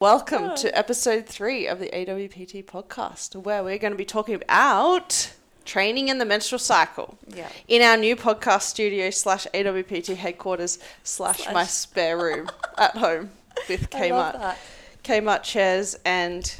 Welcome 0.00 0.56
to 0.56 0.74
episode 0.74 1.26
three 1.26 1.66
of 1.66 1.78
the 1.78 1.88
AWPT 1.90 2.64
podcast, 2.64 3.36
where 3.36 3.62
we're 3.62 3.76
going 3.76 3.92
to 3.92 3.98
be 3.98 4.06
talking 4.06 4.34
about 4.34 5.34
training 5.66 6.08
in 6.08 6.16
the 6.16 6.24
menstrual 6.24 6.58
cycle. 6.58 7.18
Yeah. 7.28 7.50
In 7.68 7.82
our 7.82 7.98
new 7.98 8.16
podcast 8.16 8.62
studio 8.62 9.10
slash 9.10 9.46
AWPT 9.52 10.16
headquarters 10.16 10.78
slash 11.04 11.42
my 11.52 11.64
spare 11.64 12.16
room 12.16 12.48
at 12.78 12.96
home 12.96 13.28
with 13.68 13.90
Kmart. 13.90 14.56
Kmart 15.04 15.42
chairs 15.42 15.98
and 16.06 16.56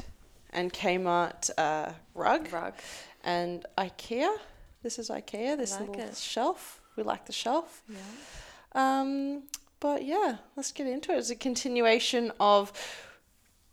and 0.51 0.71
Kmart 0.71 1.49
uh, 1.57 1.93
rug 2.13 2.53
Rug. 2.53 2.73
and 3.23 3.65
IKEA. 3.75 4.37
This 4.83 4.99
is 4.99 5.09
IKEA. 5.09 5.57
This 5.57 5.79
like 5.79 5.89
little 5.89 6.09
it. 6.09 6.15
shelf. 6.15 6.79
We 6.95 7.01
like 7.01 7.25
the 7.25 7.33
shelf. 7.33 7.81
Yeah. 7.89 7.97
Um, 8.75 9.43
but 9.79 10.05
yeah, 10.05 10.35
let's 10.55 10.71
get 10.71 10.85
into 10.85 11.11
it. 11.11 11.17
It's 11.17 11.31
a 11.31 11.35
continuation 11.35 12.31
of, 12.39 12.71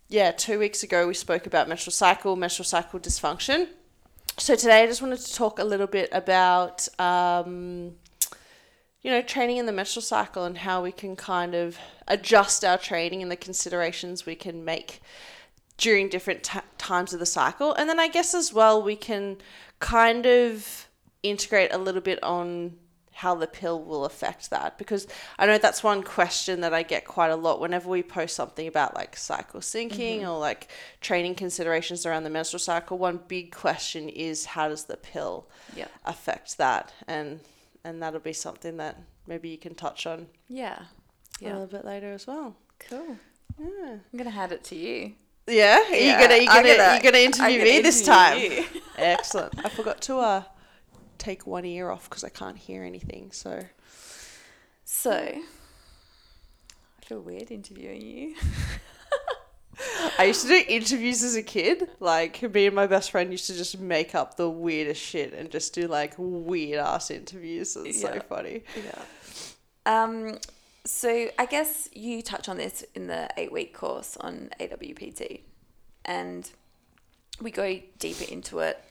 yeah, 0.09 0.31
two 0.31 0.57
weeks 0.57 0.81
ago 0.81 1.07
we 1.07 1.13
spoke 1.13 1.45
about 1.45 1.69
menstrual 1.69 1.93
cycle, 1.93 2.35
menstrual 2.35 2.65
cycle 2.65 2.99
dysfunction. 2.99 3.69
So 4.37 4.55
today 4.55 4.83
I 4.83 4.87
just 4.87 5.01
wanted 5.01 5.19
to 5.19 5.33
talk 5.33 5.59
a 5.59 5.63
little 5.63 5.87
bit 5.87 6.09
about, 6.11 6.87
um, 6.99 7.95
you 9.01 9.11
know, 9.11 9.21
training 9.21 9.57
in 9.57 9.67
the 9.67 9.71
menstrual 9.71 10.01
cycle 10.01 10.45
and 10.45 10.57
how 10.57 10.81
we 10.81 10.91
can 10.91 11.15
kind 11.15 11.53
of 11.53 11.77
adjust 12.07 12.65
our 12.65 12.77
training 12.77 13.21
and 13.21 13.31
the 13.31 13.35
considerations 13.35 14.25
we 14.25 14.35
can 14.35 14.65
make 14.65 15.01
during 15.77 16.09
different 16.09 16.43
t- 16.43 16.59
times 16.79 17.13
of 17.13 17.19
the 17.19 17.25
cycle. 17.25 17.73
And 17.75 17.87
then 17.87 17.99
I 17.99 18.07
guess 18.07 18.33
as 18.33 18.51
well, 18.51 18.81
we 18.81 18.95
can 18.95 19.37
kind 19.79 20.25
of 20.25 20.87
integrate 21.21 21.71
a 21.71 21.77
little 21.77 22.01
bit 22.01 22.21
on 22.23 22.77
how 23.19 23.35
the 23.35 23.47
pill 23.47 23.83
will 23.83 24.05
affect 24.05 24.49
that 24.49 24.77
because 24.77 25.05
I 25.37 25.45
know 25.45 25.57
that's 25.57 25.83
one 25.83 26.03
question 26.03 26.61
that 26.61 26.73
I 26.73 26.83
get 26.83 27.03
quite 27.05 27.31
a 27.31 27.35
lot 27.35 27.59
whenever 27.59 27.89
we 27.89 28.01
post 28.01 28.33
something 28.33 28.65
about 28.65 28.95
like 28.95 29.17
cycle 29.17 29.59
syncing 29.59 30.21
or 30.21 30.39
like 30.39 30.69
training 31.01 31.35
considerations 31.35 32.05
around 32.05 32.23
the 32.23 32.29
menstrual 32.29 32.59
cycle. 32.61 32.97
One 32.97 33.19
big 33.27 33.51
question 33.53 34.07
is 34.07 34.45
how 34.45 34.69
does 34.69 34.85
the 34.85 34.95
pill 34.95 35.49
Yeah. 35.75 35.89
affect 36.05 36.57
that? 36.59 36.93
And 37.07 37.41
and 37.83 38.01
that'll 38.01 38.21
be 38.21 38.31
something 38.33 38.77
that 38.77 38.95
maybe 39.27 39.49
you 39.49 39.57
can 39.57 39.75
touch 39.75 40.05
on 40.07 40.27
Yeah. 40.47 40.79
a 41.41 41.43
Yeah. 41.43 41.51
little 41.53 41.67
bit 41.67 41.83
later 41.83 42.13
as 42.13 42.25
well. 42.25 42.55
Cool. 42.87 43.17
Yeah. 43.59 43.97
I'm 44.11 44.17
gonna 44.17 44.29
hand 44.29 44.53
it 44.53 44.63
to 44.65 44.75
you. 44.75 45.13
Yeah, 45.45 45.79
are 45.79 45.93
you 45.95 46.05
Yeah, 46.05 46.21
gonna 46.21 46.35
you 46.37 46.47
gonna, 46.47 46.77
gonna- 46.77 46.95
you 46.95 47.01
gonna 47.03 47.17
interview 47.17 47.57
gonna 47.57 47.69
me 47.71 47.81
this 47.81 48.01
time? 48.01 48.37
you. 48.39 48.65
Excellent. 48.97 49.53
I 49.65 49.67
forgot 49.69 49.99
to 50.03 50.19
uh 50.19 50.43
take 51.19 51.45
one 51.45 51.65
ear 51.65 51.89
off 51.89 52.09
because 52.09 52.23
I 52.23 52.29
can't 52.29 52.57
hear 52.57 52.83
anything. 52.83 53.31
So 53.31 53.65
So, 54.85 55.11
I 55.13 55.41
feel 57.05 57.21
weird 57.21 57.51
interviewing 57.51 58.01
you. 58.01 58.35
I 60.17 60.25
used 60.25 60.41
to 60.41 60.47
do 60.47 60.63
interviews 60.67 61.23
as 61.23 61.35
a 61.35 61.43
kid. 61.43 61.89
Like 61.99 62.41
me 62.53 62.65
and 62.65 62.75
my 62.75 62.87
best 62.87 63.11
friend 63.11 63.31
used 63.31 63.47
to 63.47 63.55
just 63.55 63.79
make 63.79 64.15
up 64.15 64.35
the 64.35 64.49
weirdest 64.49 65.01
shit 65.01 65.33
and 65.33 65.49
just 65.49 65.73
do 65.73 65.87
like 65.87 66.15
weird 66.17 66.79
ass 66.79 67.11
interviews. 67.11 67.77
It's 67.77 68.01
so 68.01 68.19
funny. 68.27 68.63
Yeah. 68.75 69.03
Um. 69.85 70.39
So 70.85 71.29
I 71.37 71.45
guess 71.45 71.89
you 71.93 72.21
touch 72.21 72.49
on 72.49 72.57
this 72.57 72.83
in 72.95 73.07
the 73.07 73.29
eight-week 73.37 73.73
course 73.73 74.17
on 74.17 74.49
AWPT, 74.59 75.41
and 76.05 76.49
we 77.41 77.51
go 77.51 77.79
deeper 77.99 78.25
into 78.31 78.59
it 78.59 78.83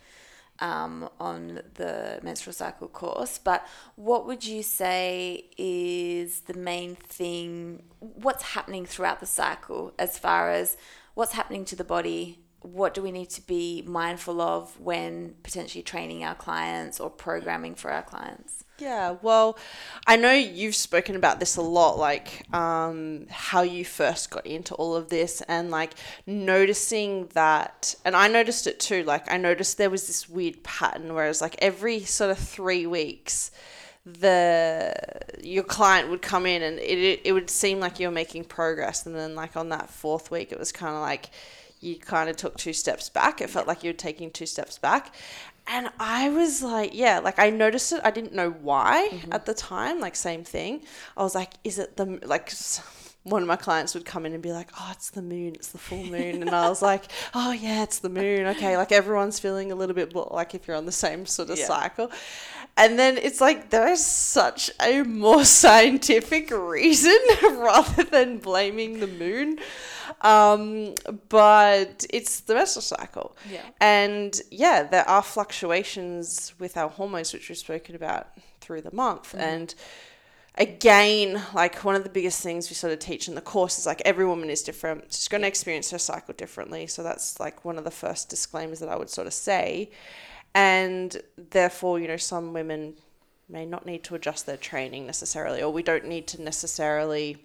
um, 0.61 1.09
on 1.21 1.61
the 1.75 2.21
menstrual 2.23 2.53
cycle 2.53 2.89
course. 2.89 3.39
But 3.39 3.67
what 3.97 4.27
would 4.27 4.45
you 4.45 4.63
say 4.63 5.47
is 5.57 6.41
the 6.41 6.55
main 6.55 6.95
thing? 6.97 7.83
What's 8.01 8.43
happening 8.43 8.87
throughout 8.87 9.21
the 9.21 9.27
cycle 9.27 9.93
as 9.99 10.19
far 10.19 10.51
as 10.51 10.77
what's 11.15 11.33
happening 11.33 11.65
to 11.67 11.77
the 11.77 11.85
body? 11.85 12.41
What 12.61 12.95
do 12.95 13.03
we 13.03 13.13
need 13.13 13.31
to 13.31 13.43
be 13.43 13.83
mindful 13.87 14.41
of 14.41 14.79
when 14.81 15.37
potentially 15.43 15.83
training 15.83 16.25
our 16.25 16.35
clients 16.35 16.99
or 16.99 17.09
programming 17.09 17.75
for 17.75 17.91
our 17.91 18.03
clients? 18.03 18.65
Yeah, 18.81 19.17
well, 19.23 19.59
I 20.07 20.15
know 20.15 20.33
you've 20.33 20.77
spoken 20.77 21.17
about 21.17 21.41
this 21.41 21.57
a 21.57 21.63
lot, 21.63 21.99
like 21.99 22.47
um, 22.55 23.27
how 23.29 23.63
you 23.63 23.85
first 23.85 24.31
got 24.31 24.47
into 24.47 24.73
all 24.77 24.95
of 24.95 25.09
this 25.09 25.41
and 25.49 25.69
like 25.73 25.95
noticing 26.27 27.27
that, 27.35 27.97
and 28.05 28.15
I 28.15 28.29
noticed 28.29 28.69
it 28.69 28.79
too. 28.79 29.03
Like, 29.03 29.31
I 29.33 29.37
noticed 29.37 29.79
there 29.79 29.91
was 29.91 30.07
this 30.07 30.29
weird 30.29 30.63
pattern, 30.63 31.13
whereas 31.13 31.41
like 31.41 31.57
every 31.59 32.01
sort 32.01 32.31
of 32.31 32.39
three 32.39 32.87
weeks, 32.87 33.51
the 34.07 34.95
your 35.43 35.65
client 35.65 36.09
would 36.09 36.23
come 36.23 36.47
in 36.47 36.63
and 36.63 36.79
it, 36.79 36.99
it, 36.99 37.21
it 37.25 37.33
would 37.33 37.51
seem 37.51 37.81
like 37.81 37.99
you're 37.99 38.11
making 38.11 38.45
progress 38.45 39.05
and 39.05 39.15
then 39.15 39.35
like 39.35 39.57
on 39.57 39.69
that 39.69 39.91
fourth 39.91 40.31
week 40.31 40.51
it 40.51 40.59
was 40.59 40.73
kind 40.73 40.95
of 40.95 41.03
like 41.03 41.29
you 41.81 41.97
kind 41.97 42.31
of 42.31 42.37
took 42.37 42.57
two 42.57 42.73
steps 42.73 43.11
back 43.11 43.43
it 43.43 43.51
felt 43.51 43.67
like 43.67 43.85
you 43.85 43.91
were 43.91 43.97
taking 43.97 44.31
two 44.31 44.47
steps 44.47 44.79
back 44.79 45.15
and 45.69 45.91
i 46.01 46.29
was 46.31 46.63
like 46.63 46.91
yeah 46.95 47.19
like 47.19 47.39
i 47.39 47.51
noticed 47.51 47.93
it. 47.93 48.01
I 48.05 48.11
didn't 48.11 48.35
know 48.35 48.51
why 48.51 49.11
mm-hmm. 49.13 49.33
at 49.33 49.47
the 49.47 49.55
time 49.55 50.01
like 50.01 50.17
same 50.17 50.45
thing. 50.45 50.83
I 51.17 51.23
was 51.23 51.35
like 51.35 51.55
is 51.65 51.79
it 51.79 51.97
the 51.97 52.19
like 52.25 52.51
one 53.25 53.43
of 53.43 53.49
my 53.49 53.57
clients 53.57 53.95
would 53.95 54.05
come 54.05 54.25
in 54.27 54.33
and 54.33 54.43
be 54.43 54.53
like, 54.53 54.69
"Oh, 54.79 54.91
it's 54.93 55.11
the 55.11 55.23
moon, 55.23 55.55
it's 55.55 55.69
the 55.69 55.79
full 55.79 56.05
moon," 56.05 56.43
and 56.43 56.51
I 56.51 56.69
was 56.69 56.83
like, 56.83 57.05
"Oh 57.35 57.53
yeah, 57.53 57.83
it's 57.83 57.99
the 57.99 58.09
moon." 58.09 58.47
Okay, 58.47 58.77
like 58.77 58.93
everyone's 58.93 59.39
feeling 59.39 59.71
a 59.73 59.75
little 59.75 59.95
bit 59.95 60.15
like 60.15 60.55
if 60.55 60.67
you're 60.67 60.77
on 60.77 60.87
the 60.87 60.93
same 60.93 61.27
sort 61.27 61.51
of 61.51 61.59
Yeah. 61.59 61.67
cycle, 61.67 62.11
and 62.79 62.97
then 62.97 63.19
it's 63.19 63.41
like 63.41 63.71
there 63.71 63.89
is 63.89 64.05
such 64.05 64.71
a 64.81 65.03
more 65.03 65.45
scientific 65.61 66.51
reason 66.51 67.19
rather 67.43 68.05
than 68.05 68.39
blaming 68.39 69.01
the 69.01 69.09
moon, 69.09 69.59
um, 70.23 70.95
but 71.29 72.07
it's 72.09 72.41
the 72.41 72.55
menstrual 72.55 72.83
cycle. 72.83 73.37
Yeah. 73.51 73.63
And 73.81 74.41
yeah, 74.51 74.85
there 74.85 75.07
are 75.09 75.23
fluctuations 75.23 76.55
with 76.61 76.77
our 76.77 76.89
hormones, 76.89 77.33
which 77.33 77.49
we've 77.49 77.59
spoken 77.59 77.97
about 77.97 78.29
through 78.61 78.83
the 78.83 78.95
month. 78.95 79.35
And 79.35 79.75
again, 80.55 81.43
like 81.55 81.85
one 81.85 81.97
of 81.97 82.05
the 82.05 82.11
biggest 82.11 82.43
things 82.43 82.71
we 82.71 82.75
sort 82.75 82.93
of 82.93 83.01
teach 83.01 83.27
in 83.27 83.35
the 83.35 83.41
course 83.41 83.79
is 83.79 83.87
like 83.87 84.03
every 84.05 84.25
woman 84.25 84.51
is 84.51 84.63
different. 84.63 85.13
She's 85.13 85.29
going 85.29 85.43
to 85.43 85.49
experience 85.49 85.91
her 85.91 85.99
cycle 85.99 86.35
differently. 86.35 86.87
So 86.87 87.03
that's 87.03 87.41
like 87.41 87.65
one 87.65 87.77
of 87.77 87.83
the 87.83 87.91
first 87.91 88.29
disclaimers 88.29 88.79
that 88.79 88.89
I 88.89 88.97
would 88.97 89.11
sort 89.11 89.27
of 89.27 89.33
say. 89.33 89.91
And 90.55 91.21
therefore, 91.37 92.01
you 92.01 92.09
know, 92.09 92.17
some 92.17 92.53
women 92.53 92.95
may 93.49 93.65
not 93.65 93.87
need 93.87 94.05
to 94.05 94.15
adjust 94.15 94.47
their 94.47 94.57
training 94.57 95.07
necessarily, 95.07 95.63
or 95.63 95.73
we 95.73 95.83
don't 95.83 96.07
need 96.07 96.27
to 96.29 96.43
necessarily 96.43 97.39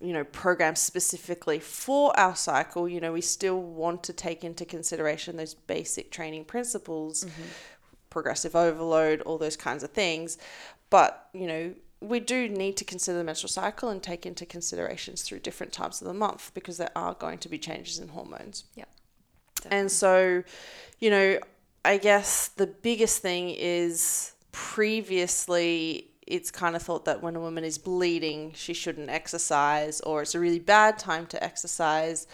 you 0.00 0.14
know, 0.14 0.24
program 0.24 0.74
specifically 0.74 1.58
for 1.58 2.18
our 2.18 2.34
cycle, 2.34 2.88
you 2.88 3.00
know, 3.00 3.12
we 3.12 3.20
still 3.20 3.60
want 3.60 4.02
to 4.02 4.14
take 4.14 4.42
into 4.42 4.64
consideration 4.64 5.36
those 5.36 5.52
basic 5.52 6.10
training 6.10 6.44
principles, 6.46 7.24
mm-hmm. 7.24 7.42
progressive 8.08 8.56
overload, 8.56 9.20
all 9.22 9.36
those 9.36 9.58
kinds 9.58 9.82
of 9.82 9.90
things. 9.90 10.38
But, 10.88 11.28
you 11.34 11.46
know, 11.46 11.74
we 12.00 12.18
do 12.18 12.48
need 12.48 12.78
to 12.78 12.84
consider 12.84 13.18
the 13.18 13.24
menstrual 13.24 13.50
cycle 13.50 13.90
and 13.90 14.02
take 14.02 14.24
into 14.24 14.46
considerations 14.46 15.20
through 15.20 15.40
different 15.40 15.72
times 15.72 16.00
of 16.00 16.06
the 16.06 16.14
month 16.14 16.50
because 16.54 16.78
there 16.78 16.92
are 16.96 17.12
going 17.12 17.38
to 17.38 17.48
be 17.50 17.58
changes 17.58 17.98
in 17.98 18.08
hormones. 18.08 18.64
Yeah. 18.74 18.84
And 19.70 19.92
so, 19.92 20.42
you 20.98 21.10
know, 21.10 21.38
I 21.84 21.96
guess 21.96 22.48
the 22.48 22.66
biggest 22.66 23.22
thing 23.22 23.50
is 23.50 24.32
previously 24.52 26.06
it's 26.26 26.50
kind 26.52 26.76
of 26.76 26.82
thought 26.82 27.04
that 27.06 27.20
when 27.22 27.34
a 27.34 27.40
woman 27.40 27.64
is 27.64 27.76
bleeding, 27.76 28.52
she 28.54 28.72
shouldn't 28.72 29.10
exercise 29.10 30.00
or 30.02 30.22
it's 30.22 30.34
a 30.34 30.38
really 30.40 30.60
bad 30.60 30.96
time 30.98 31.26
to 31.26 31.42
exercise. 31.42 32.28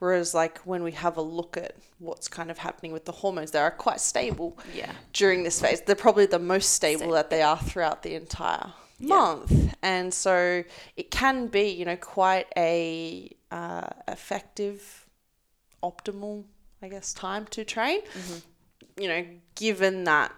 Whereas, 0.00 0.34
like, 0.34 0.58
when 0.58 0.82
we 0.82 0.92
have 0.92 1.16
a 1.16 1.22
look 1.22 1.56
at 1.56 1.74
what's 1.98 2.28
kind 2.28 2.50
of 2.50 2.58
happening 2.58 2.92
with 2.92 3.04
the 3.06 3.10
hormones, 3.12 3.50
they 3.50 3.58
are 3.58 3.70
quite 3.70 4.00
stable 4.00 4.56
Yeah. 4.74 4.92
during 5.12 5.42
this 5.44 5.60
phase. 5.60 5.80
They're 5.80 5.96
probably 5.96 6.26
the 6.26 6.38
most 6.38 6.70
stable 6.74 7.10
that 7.12 7.30
they 7.30 7.42
are 7.42 7.58
throughout 7.58 8.02
the 8.02 8.14
entire 8.14 8.74
Yeah. 9.00 9.08
month. 9.08 9.74
And 9.82 10.12
so 10.12 10.62
it 10.96 11.10
can 11.10 11.46
be, 11.46 11.70
you 11.70 11.84
know, 11.86 11.96
quite 11.96 12.46
a 12.56 13.30
uh, 13.50 13.88
effective, 14.06 15.06
optimal, 15.82 16.44
I 16.82 16.88
guess, 16.88 17.14
time 17.14 17.46
to 17.46 17.64
train. 17.64 18.02
You 18.98 19.08
know, 19.08 19.24
given 19.54 20.04
that 20.04 20.32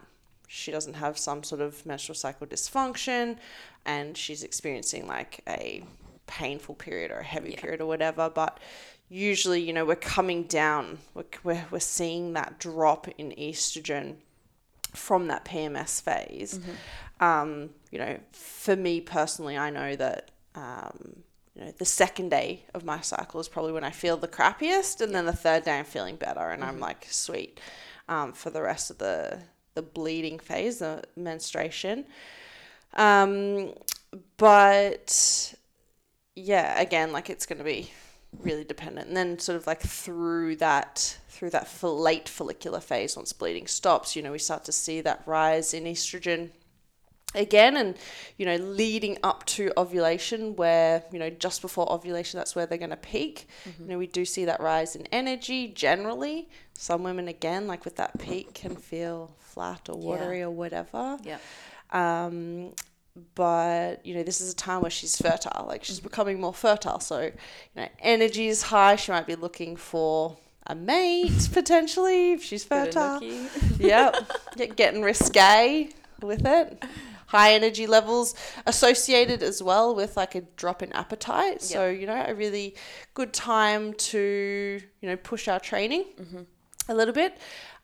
she 0.49 0.71
doesn't 0.73 0.95
have 0.95 1.17
some 1.17 1.43
sort 1.45 1.61
of 1.61 1.85
menstrual 1.87 2.17
cycle 2.17 2.47
dysfunction 2.47 3.37
and 3.87 4.17
she's 4.17 4.43
experiencing 4.43 5.07
like 5.07 5.41
a 5.49 5.83
painful 6.27 6.75
period 6.75 7.11
or 7.11 7.19
a 7.19 7.25
heavy 7.25 7.53
Yeah. 7.53 7.61
period 7.61 7.81
or 7.81 7.87
whatever. 7.87 8.29
But 8.29 8.59
usually, 9.09 9.61
you 9.63 9.73
know, 9.73 9.85
we're 9.85 9.95
coming 9.97 10.43
down, 10.45 10.99
we're, 11.15 11.25
we're, 11.45 11.67
we're 11.71 11.79
seeing 11.81 12.33
that 12.35 12.59
drop 12.59 13.09
in 13.17 13.31
estrogen 13.33 14.17
from 14.95 15.29
that 15.29 15.45
PMS 15.45 16.03
phase. 16.03 16.59
Um, 17.21 17.71
you 17.93 17.99
know, 17.99 18.19
for 18.33 18.75
me 18.77 19.01
personally, 19.01 19.57
I 19.57 19.71
know 19.71 19.95
that, 19.97 20.31
um, 20.55 21.23
you 21.55 21.65
know, 21.65 21.73
the 21.79 21.85
second 21.85 22.31
day 22.31 22.65
of 22.75 22.85
my 22.85 23.01
cycle 23.01 23.41
is 23.41 23.49
probably 23.49 23.73
when 23.73 23.85
I 23.85 23.91
feel 23.91 24.17
the 24.17 24.29
crappiest, 24.29 25.01
and 25.01 25.15
then 25.15 25.27
the 25.27 25.33
third 25.33 25.65
day 25.65 25.79
I'm 25.79 25.85
feeling 25.85 26.17
better, 26.17 26.49
and 26.51 26.65
I'm 26.65 26.81
like, 26.81 27.07
sweet. 27.11 27.61
Um, 28.11 28.33
for 28.33 28.51
the 28.51 28.61
rest 28.61 28.91
of 28.91 28.99
the 28.99 29.39
the 29.75 29.83
bleeding 29.83 30.39
phase, 30.39 30.81
the 30.81 31.05
menstruation. 31.17 32.05
Um, 32.95 33.73
but 34.37 35.55
yeah, 36.35 36.81
again, 36.81 37.13
like 37.13 37.31
it's 37.31 37.47
going 37.47 37.59
to 37.59 37.65
be 37.65 37.91
really 38.41 38.65
dependent. 38.65 39.09
And 39.09 39.17
then 39.17 39.39
sort 39.39 39.57
of 39.57 39.67
like 39.67 39.81
through 39.81 40.57
that 40.57 41.19
through 41.29 41.51
that 41.51 41.69
late 41.83 42.29
follicular 42.29 42.81
phase, 42.81 43.17
once 43.17 43.33
bleeding 43.33 43.67
stops, 43.67 44.15
you 44.15 44.23
know, 44.23 44.33
we 44.33 44.39
start 44.39 44.65
to 44.65 44.73
see 44.73 45.01
that 45.01 45.23
rise 45.25 45.73
in 45.73 45.85
estrogen 45.85 46.51
again 47.35 47.77
and 47.77 47.97
you 48.39 48.47
know 48.47 48.57
leading 48.57 49.17
up 49.23 49.45
to 49.47 49.73
ovulation 49.77 50.57
where 50.57 51.05
you 51.13 51.19
know 51.19 51.31
just 51.31 51.63
before 51.63 51.91
ovulation 51.93 52.39
that's 52.39 52.57
where 52.57 52.67
they're 52.67 52.79
going 52.79 52.91
to 52.91 52.97
peak 52.97 53.47
you 53.79 53.87
know 53.87 53.99
we 53.99 54.07
do 54.07 54.25
see 54.25 54.45
that 54.45 54.61
rise 54.61 54.97
in 54.97 55.07
energy 55.13 55.69
generally. 55.69 56.49
Some 56.75 57.03
women 57.03 57.29
again 57.29 57.67
like 57.67 57.85
with 57.85 57.97
that 57.97 58.19
peak 58.19 58.55
can 58.55 58.75
feel 58.75 59.37
flat 59.39 59.89
or 59.89 59.99
watery 59.99 60.43
or 60.43 60.51
whatever. 60.51 61.19
Yeah. 61.23 61.39
um, 61.93 62.73
but 63.35 64.05
you 64.07 64.15
know 64.15 64.23
this 64.23 64.41
is 64.41 64.53
a 64.53 64.57
time 64.57 64.81
where 64.81 64.91
she's 64.91 65.17
fertile 65.17 65.67
like 65.67 65.85
she's 65.85 66.01
becoming 66.01 66.41
more 66.41 66.55
fertile. 66.55 67.01
So 67.01 67.21
you 67.21 67.33
know 67.77 67.89
energy 68.01 68.49
is 68.49 68.63
high. 68.63 68.97
She 68.97 69.13
might 69.13 69.27
be 69.27 69.37
looking 69.37 69.77
for 69.77 70.37
a 70.67 70.75
mate 70.75 71.49
potentially 71.53 72.33
if 72.33 72.43
she's 72.43 72.65
fertile. 72.65 73.23
yep. 73.79 74.17
Get, 74.57 74.77
getting 74.77 75.03
risque 75.03 75.91
with 76.23 76.47
it 76.47 76.83
high 77.31 77.53
energy 77.53 77.87
levels 77.87 78.35
associated 78.67 79.41
as 79.43 79.63
well 79.63 79.95
with 79.95 80.17
like 80.17 80.35
a 80.35 80.41
drop 80.57 80.83
in 80.83 80.93
appetite. 80.93 81.63
So 81.63 81.89
you 81.89 82.07
know 82.07 82.25
a 82.27 82.35
really 82.35 82.75
good 83.15 83.33
time 83.33 83.95
to 84.11 84.81
you 85.01 85.09
know 85.09 85.17
push 85.17 85.47
our 85.49 85.61
training 85.61 86.05
a 86.89 86.95
little 86.95 87.15
bit. 87.15 87.39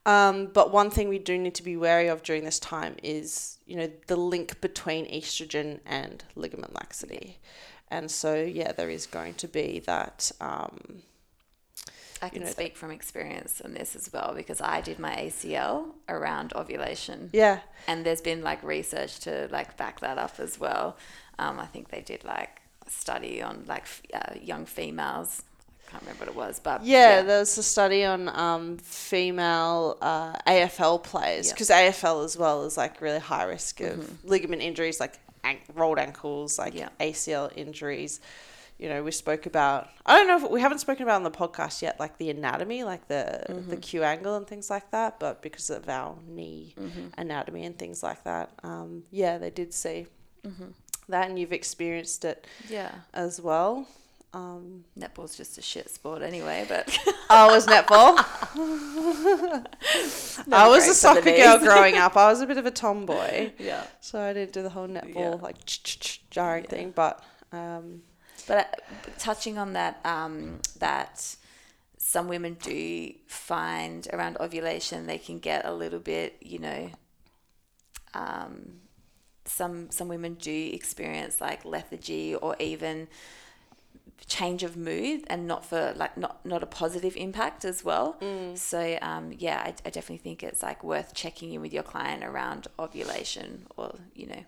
Um, 0.05 0.47
but 0.53 0.73
one 0.73 0.91
thing 0.91 1.09
we 1.09 1.19
do 1.19 1.37
need 1.37 1.57
to 1.57 1.65
be 1.65 1.77
wary 1.77 2.09
of 2.09 2.23
during 2.23 2.45
this 2.45 2.59
time 2.59 2.97
is 3.03 3.59
you 3.67 3.77
know 3.77 3.91
the 4.09 4.17
link 4.17 4.61
between 4.61 5.07
estrogen 5.07 5.81
and 5.87 6.25
ligament 6.35 6.75
laxity. 6.75 7.39
And 7.89 8.11
so 8.11 8.35
yeah 8.35 8.73
there 8.73 8.91
is 8.91 9.07
going 9.07 9.35
to 9.35 9.49
be 9.49 9.81
that 9.87 10.33
um, 10.41 11.03
I 12.23 12.29
can 12.31 12.43
know, 12.45 12.49
speak 12.51 12.77
from 12.77 12.91
experience 12.91 13.61
on 13.65 13.75
this 13.75 13.95
as 13.95 14.11
well 14.13 14.33
because 14.35 14.61
I 14.61 14.81
did 14.81 14.99
my 14.99 15.15
ACL 15.17 15.87
around 16.09 16.53
ovulation. 16.55 17.31
yeah 17.33 17.61
and 17.89 18.05
there's 18.07 18.21
been 18.23 18.43
like 18.43 18.63
research 18.63 19.21
to 19.21 19.49
like 19.51 19.77
back 19.77 20.01
that 20.01 20.19
up 20.19 20.39
as 20.39 20.59
well. 20.59 20.97
Um, 21.39 21.59
I 21.61 21.67
think 21.67 21.89
they 21.91 22.01
did 22.01 22.25
like 22.25 22.61
a 22.87 22.91
study 22.91 23.43
on 23.43 23.65
like 23.69 23.85
uh, 24.15 24.35
young 24.41 24.65
females. 24.67 25.43
I 25.87 25.91
can't 25.91 26.03
remember 26.03 26.25
what 26.25 26.29
it 26.31 26.35
was, 26.37 26.59
but 26.59 26.85
Yeah, 26.85 27.23
there 27.23 27.39
was 27.41 27.57
a 27.59 27.63
study 27.63 28.05
on 28.05 28.29
um, 28.29 28.79
female 28.79 29.97
uh, 30.01 30.33
AFL 30.47 31.03
players 31.03 31.47
Yeah. 31.49 31.53
because 31.53 31.71
AFL 31.71 32.25
as 32.25 32.37
well 32.37 32.65
is 32.65 32.77
like 32.77 33.01
really 33.01 33.21
high 33.21 33.45
risk 33.45 33.81
of 33.83 34.25
ligament 34.25 34.63
injuries, 34.63 34.99
like 34.99 35.15
an- 35.45 35.59
rolled 35.75 35.99
ankles, 35.99 36.59
like 36.59 36.75
Yeah. 36.75 36.89
ACL 37.01 37.53
injuries. 37.57 38.21
You 38.79 38.91
know, 38.91 39.03
we 39.03 39.11
spoke 39.11 39.47
about. 39.47 39.89
I 40.05 40.17
don't 40.17 40.29
know 40.29 40.37
if 40.45 40.51
we 40.51 40.61
haven't 40.61 40.81
spoken 40.81 41.05
about 41.05 41.17
on 41.17 41.23
the 41.23 41.31
podcast 41.31 41.81
yet, 41.81 41.99
like 41.99 42.19
the 42.19 42.29
anatomy, 42.29 42.85
like 42.85 43.09
the 43.09 43.63
the 43.69 43.77
Q 43.77 44.03
angle 44.03 44.37
and 44.37 44.47
things 44.47 44.69
like 44.69 44.91
that. 44.91 45.19
But 45.19 45.41
because 45.41 45.71
of 45.71 45.89
our 45.89 46.17
knee 46.29 46.75
anatomy 47.17 47.65
and 47.65 47.79
things 47.79 48.03
like 48.03 48.23
that, 48.25 48.51
um, 48.63 49.05
yeah, 49.11 49.39
they 49.39 49.49
did 49.51 49.73
see 49.73 50.07
that, 51.09 51.29
and 51.29 51.39
you've 51.39 51.55
experienced 51.55 52.25
it 52.27 52.47
yeah, 52.69 52.93
as 53.15 53.41
well. 53.41 53.89
Um, 54.35 54.85
netball's 54.99 55.35
just 55.35 55.57
a 55.57 55.63
shit 55.63 55.89
sport 55.89 56.21
anyway. 56.21 56.67
But 56.69 56.95
I 57.31 57.47
was 57.51 57.67
netball. 57.67 58.19
I 60.53 60.69
was 60.69 60.87
a 60.87 60.95
soccer 60.95 61.23
girl 61.23 61.59
growing 61.59 61.97
up. 61.97 62.17
I 62.17 62.31
was 62.31 62.41
a 62.43 62.47
bit 62.47 62.59
of 62.59 62.67
a 62.67 62.71
tomboy, 62.71 63.53
yeah, 63.59 63.85
so 64.01 64.21
I 64.21 64.35
didn't 64.35 64.53
do 64.53 64.63
the 64.63 64.69
whole 64.71 64.87
netball 64.89 65.15
Yeah. 65.15 65.31
like 65.41 65.57
jarring 66.31 66.65
Yeah. 66.65 66.71
thing. 66.71 66.91
But 66.95 67.23
um, 67.53 68.03
but 68.47 68.59
uh, 68.59 69.11
touching 69.19 69.59
on 69.59 69.73
that, 69.75 70.01
um, 70.05 70.61
that 70.79 71.37
some 71.99 72.29
women 72.29 72.57
do 72.63 73.13
find 73.27 74.07
around 74.13 74.37
ovulation 74.39 75.07
they 75.07 75.19
can 75.19 75.39
get 75.39 75.65
a 75.65 75.73
little 75.73 75.99
bit, 75.99 76.37
you 76.41 76.59
know, 76.59 76.91
um, 78.15 78.81
some 79.45 79.91
some 79.91 80.09
women 80.09 80.35
do 80.35 80.71
experience 80.73 81.41
like 81.41 81.65
lethargy 81.65 82.35
or 82.35 82.57
even 82.59 83.09
change 84.27 84.63
of 84.65 84.77
mood 84.77 85.23
and 85.29 85.47
not 85.47 85.65
for 85.65 85.93
like 85.97 86.17
not 86.17 86.45
not 86.45 86.63
a 86.63 86.67
positive 86.67 87.17
impact 87.17 87.65
as 87.65 87.85
well. 87.85 88.17
So 88.57 88.99
um 89.03 89.33
yeah 89.39 89.63
I, 89.65 89.75
I 89.85 89.91
definitely 89.91 90.19
think 90.19 90.43
it's 90.43 90.63
like 90.63 90.83
worth 90.83 91.15
checking 91.15 91.53
in 91.53 91.61
with 91.61 91.73
your 91.73 91.85
client 91.85 92.25
around 92.25 92.67
ovulation 92.79 93.67
or 93.77 93.95
you 94.15 94.27
know 94.27 94.45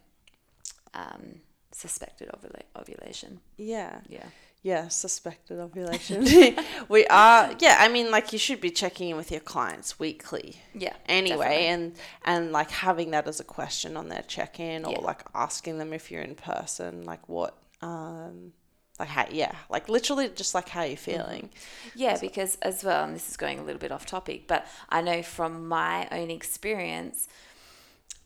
um 0.95 1.41
suspected 1.79 2.29
ovula- 2.29 2.69
ovulation 2.81 3.41
yeah, 3.57 4.01
yeah 4.09 4.27
yeah, 4.61 4.89
suspected 4.89 5.61
ovulation. 5.61 6.25
we 6.89 7.07
are, 7.07 7.55
yeah. 7.61 7.77
I 7.79 7.87
mean, 7.89 8.11
like 8.11 8.33
you 8.33 8.41
should 8.41 8.61
be 8.61 8.71
checking 8.71 9.09
in 9.11 9.17
with 9.17 9.31
your 9.31 9.41
clients 9.41 10.01
weekly. 10.01 10.57
yeah 10.75 10.95
anyway 11.07 11.37
definitely. 11.39 11.67
and 11.69 11.93
and 12.25 12.53
like 12.53 12.71
having 12.73 13.13
that 13.13 13.29
as 13.29 13.39
a 13.39 13.45
question 13.45 13.97
on 13.97 14.09
their 14.09 14.23
check-in 14.23 14.85
or 14.85 14.93
Yeah. 14.95 15.01
like 15.11 15.23
asking 15.33 15.79
them 15.79 15.93
if 15.93 16.11
you're 16.11 16.23
in 16.23 16.35
person 16.35 17.05
like 17.05 17.29
what 17.29 17.57
um 17.83 18.53
like 18.99 19.09
how 19.09 19.27
yeah 19.31 19.55
like 19.71 19.89
literally 19.89 20.29
just 20.29 20.55
like 20.57 20.69
how 20.69 20.83
you're 20.83 20.97
feeling 20.97 21.51
Yeah, 21.95 22.19
because 22.21 22.59
as 22.61 22.83
well, 22.83 23.05
and 23.05 23.15
this 23.15 23.29
is 23.31 23.37
going 23.37 23.61
a 23.61 23.63
little 23.63 23.79
bit 23.87 23.93
off 23.93 24.07
topic, 24.07 24.49
but 24.49 24.67
I 24.89 25.03
know 25.03 25.23
from 25.23 25.69
my 25.69 26.09
own 26.11 26.31
experience, 26.33 27.29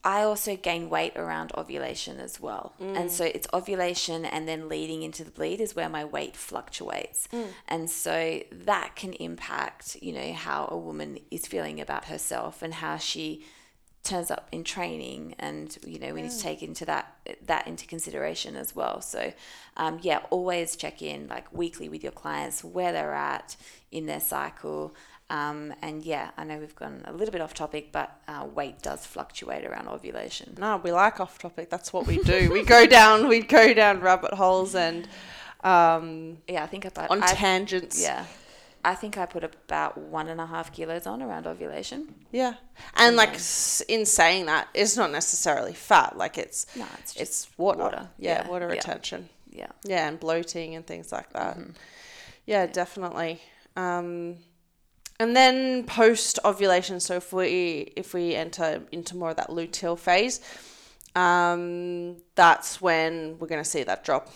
I 0.04 0.22
also 0.22 0.56
gain 0.56 0.90
weight 0.90 1.16
around 1.16 1.52
ovulation 1.56 2.18
as 2.18 2.40
well. 2.40 2.74
And 2.80 3.10
so 3.10 3.24
it's 3.24 3.46
ovulation 3.54 4.24
and 4.24 4.48
then 4.48 4.68
leading 4.68 5.02
into 5.02 5.22
the 5.22 5.30
bleed 5.30 5.60
is 5.60 5.76
where 5.76 5.88
my 5.88 6.04
weight 6.04 6.36
fluctuates. 6.36 7.28
And 7.68 7.88
so 7.88 8.40
that 8.50 8.96
can 8.96 9.12
impact, 9.14 9.96
you 10.02 10.12
know, 10.12 10.32
how 10.32 10.68
a 10.70 10.76
woman 10.76 11.18
is 11.30 11.46
feeling 11.46 11.80
about 11.80 12.06
herself 12.06 12.62
and 12.62 12.74
how 12.74 12.96
she 12.96 13.44
turns 14.02 14.32
up 14.32 14.48
in 14.50 14.64
training 14.64 15.32
and 15.38 15.78
you 15.86 15.96
know 15.96 16.12
we 16.12 16.22
need 16.22 16.30
to 16.32 16.40
take 16.40 16.60
into 16.60 16.84
that 16.84 17.16
that 17.46 17.68
into 17.68 17.86
consideration 17.86 18.56
as 18.56 18.74
well 18.74 19.00
so 19.00 19.32
um, 19.76 20.00
yeah 20.02 20.18
always 20.30 20.74
check 20.74 21.02
in 21.02 21.28
like 21.28 21.46
weekly 21.52 21.88
with 21.88 22.02
your 22.02 22.10
clients 22.10 22.64
where 22.64 22.90
they're 22.90 23.14
at 23.14 23.54
in 23.92 24.06
their 24.06 24.18
cycle 24.18 24.92
um, 25.38 25.58
and 25.86 25.96
yeah 26.12 26.26
i 26.36 26.42
know 26.44 26.56
we've 26.64 26.76
gone 26.84 26.96
a 27.06 27.12
little 27.18 27.32
bit 27.36 27.40
off 27.46 27.54
topic 27.54 27.84
but 27.98 28.08
uh, 28.32 28.44
weight 28.58 28.78
does 28.88 29.00
fluctuate 29.14 29.64
around 29.68 29.86
ovulation. 29.88 30.48
No 30.58 30.70
we 30.84 30.90
like 30.92 31.16
off 31.24 31.34
topic. 31.46 31.66
That's 31.74 31.90
what 31.94 32.04
we 32.10 32.16
do. 32.34 32.40
We 32.56 32.60
go 32.76 32.82
down 32.98 33.16
we 33.32 33.38
go 33.58 33.64
down 33.82 33.94
rabbit 34.08 34.34
holes 34.42 34.74
and 34.74 35.08
um 35.64 36.38
yeah 36.48 36.62
i 36.64 36.66
think 36.72 36.84
about 36.84 37.10
on 37.10 37.22
I, 37.22 37.26
tangents. 37.46 37.96
Yeah. 38.02 38.24
I 38.84 38.94
think 39.00 39.16
i 39.16 39.26
put 39.26 39.44
about 39.44 39.92
one 39.96 40.26
and 40.32 40.40
a 40.40 40.46
half 40.54 40.72
kilos 40.76 41.06
on 41.06 41.22
around 41.22 41.46
ovulation. 41.46 42.00
Yeah. 42.32 42.54
And 42.96 43.14
like 43.22 43.34
s- 43.34 43.80
in 43.88 44.04
saying 44.06 44.46
that 44.46 44.64
it's 44.74 44.96
not 44.96 45.10
necessarily 45.12 45.72
fat. 45.72 46.10
Like 46.22 46.36
it's 46.44 46.66
no 46.76 46.86
it's 47.00 47.12
it's 47.22 47.36
water, 47.56 47.78
water. 47.84 48.04
Yeah, 48.18 48.42
Yeah, 48.42 48.48
water 48.52 48.66
yeah. 48.66 48.72
retention. 48.74 49.28
Yeah. 49.60 49.70
Yeah 49.84 50.08
and 50.08 50.18
bloating 50.18 50.74
and 50.76 50.84
things 50.84 51.12
like 51.12 51.32
that. 51.32 51.56
Yeah, 52.44 52.66
definitely. 52.66 53.40
Um 53.76 54.38
and 55.22 55.36
then 55.36 55.84
post 55.84 56.38
ovulation 56.44 57.00
so 57.00 57.16
if 57.16 57.32
we 57.32 57.92
if 57.96 58.14
we 58.14 58.34
enter 58.34 58.82
into 58.92 59.16
more 59.16 59.30
of 59.30 59.36
that 59.36 59.48
luteal 59.48 59.98
phase 59.98 60.40
um 61.14 62.16
that's 62.34 62.80
when 62.80 63.36
we're 63.38 63.46
going 63.46 63.62
to 63.62 63.68
see 63.68 63.82
that 63.82 64.04
drop 64.04 64.28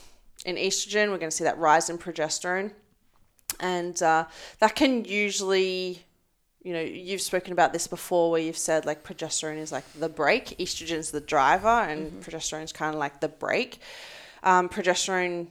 in 0.47 0.57
estrogen 0.57 1.11
we're 1.11 1.19
going 1.19 1.31
to 1.31 1.37
see 1.37 1.45
that 1.45 1.59
rise 1.59 1.90
in 1.90 1.99
progesterone. 1.99 2.71
And 3.61 4.00
uh, 4.02 4.26
that 4.61 4.75
can 4.75 5.05
usually 5.05 6.02
you 6.62 6.73
know 6.73 6.81
you've 6.81 7.21
spoken 7.21 7.52
about 7.52 7.73
this 7.73 7.87
before 7.87 8.31
where 8.31 8.40
you've 8.40 8.59
said 8.59 8.85
like 8.87 9.05
progesterone 9.05 9.59
is 9.59 9.71
like 9.71 9.85
the 9.93 10.09
brake 10.09 10.57
estrogen's 10.59 11.12
the 11.12 11.21
driver 11.21 11.69
and 11.69 12.11
progesterone's 12.25 12.73
kind 12.73 12.93
of 12.93 12.99
like 12.99 13.21
the 13.21 13.28
brake 13.28 13.78
um, 14.43 14.69
progesterone 14.69 15.47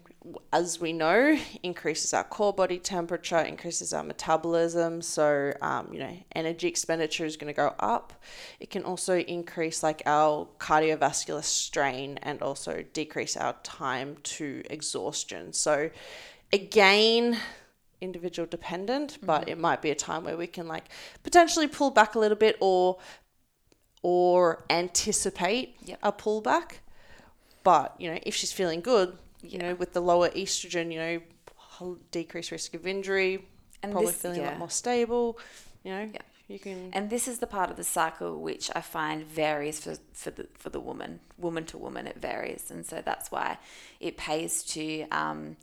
as 0.51 0.79
we 0.79 0.93
know 0.93 1.37
increases 1.63 2.13
our 2.13 2.23
core 2.23 2.53
body 2.53 2.79
temperature 2.79 3.37
increases 3.39 3.93
our 3.93 4.03
metabolism. 4.03 5.01
So 5.01 5.53
um, 5.61 5.89
you 5.91 5.99
know 5.99 6.17
energy 6.35 6.67
expenditure 6.67 7.25
is 7.25 7.37
going 7.37 7.53
to 7.53 7.55
go 7.55 7.75
up. 7.79 8.13
It 8.59 8.69
can 8.69 8.83
also 8.83 9.17
increase 9.19 9.83
like 9.83 10.01
our 10.05 10.47
cardiovascular 10.59 11.43
strain 11.43 12.19
and 12.21 12.41
also 12.41 12.83
decrease 12.93 13.37
our 13.37 13.55
time 13.63 14.17
to 14.23 14.63
exhaustion. 14.69 15.53
So 15.53 15.89
again 16.53 17.37
individual 18.01 18.45
dependent 18.45 19.17
but 19.25 19.47
it 19.47 19.57
might 19.57 19.81
be 19.81 19.89
a 19.89 19.95
time 19.95 20.25
where 20.25 20.37
we 20.37 20.45
can 20.45 20.67
like 20.67 20.83
potentially 21.23 21.65
pull 21.65 21.89
back 21.89 22.13
a 22.13 22.19
little 22.19 22.37
bit 22.37 22.55
or 22.59 22.97
or 24.03 24.65
anticipate 24.69 25.75
Yep. 25.85 25.99
a 26.03 26.11
pullback. 26.11 26.79
But 27.63 27.95
you 27.99 28.11
know 28.11 28.19
if 28.23 28.35
she's 28.35 28.51
feeling 28.51 28.81
good 28.81 29.17
you 29.51 29.57
know 29.59 29.75
with 29.75 29.93
the 29.93 30.01
lower 30.01 30.29
estrogen 30.29 30.91
you 30.93 30.99
know 30.99 31.19
decreased 32.11 32.51
risk 32.51 32.73
of 32.73 32.87
injury 32.87 33.45
And 33.83 33.91
probably 33.91 34.11
this- 34.11 34.21
feeling 34.21 34.39
a 34.41 34.43
lot 34.45 34.59
more 34.59 34.69
stable 34.69 35.37
you 35.83 35.91
know 35.91 36.09
Yeah. 36.13 36.21
you 36.47 36.59
can 36.59 36.89
And 36.93 37.09
this 37.09 37.27
is 37.27 37.39
the 37.39 37.47
part 37.47 37.69
of 37.71 37.77
the 37.77 37.83
cycle 37.83 38.39
which 38.41 38.69
I 38.75 38.81
find 38.81 39.25
varies 39.25 39.79
for, 39.83 39.95
for 40.13 40.31
the 40.31 40.47
for 40.61 40.69
the 40.69 40.79
woman, 40.79 41.19
woman 41.37 41.65
to 41.65 41.77
woman, 41.77 42.07
it 42.07 42.17
varies, 42.29 42.71
and 42.71 42.85
so 42.85 43.01
that's 43.09 43.29
why 43.31 43.57
it 43.99 44.15
pays 44.17 44.63
to, 44.75 44.85
um, 45.21 45.57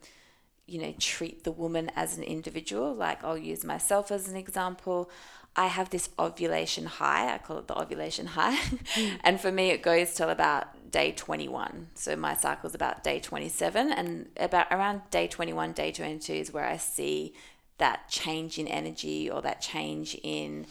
you 0.67 0.79
know, 0.81 0.93
treat 0.99 1.43
the 1.43 1.51
woman 1.51 1.85
as 1.95 2.17
an 2.17 2.23
individual. 2.23 2.93
Like 2.93 3.23
I'll 3.23 3.37
use 3.53 3.63
myself 3.65 4.11
as 4.11 4.27
an 4.29 4.37
example. 4.37 5.09
I 5.55 5.67
have 5.67 5.89
this 5.91 6.09
ovulation 6.17 6.85
high. 6.85 7.33
I 7.33 7.37
call 7.37 7.57
it 7.59 7.67
the 7.67 7.79
ovulation 7.79 8.27
high. 8.27 8.57
and 9.23 9.39
for 9.39 9.51
me, 9.51 9.69
it 9.69 9.81
goes 9.83 10.13
till 10.13 10.29
about 10.29 10.91
day 10.91 11.11
21. 11.11 11.89
So 11.93 12.15
my 12.15 12.35
cycle 12.35 12.67
is 12.69 12.75
about 12.75 13.03
day 13.03 13.19
27. 13.19 13.91
And 13.91 14.29
about 14.37 14.67
around 14.71 15.01
day 15.11 15.27
21, 15.27 15.73
day 15.73 15.91
22 15.91 16.33
is 16.33 16.53
where 16.53 16.65
I 16.65 16.77
see 16.77 17.33
that 17.77 18.09
change 18.09 18.57
in 18.57 18.67
energy 18.67 19.29
or 19.29 19.41
that 19.43 19.61
change 19.61 20.15
in 20.23 20.65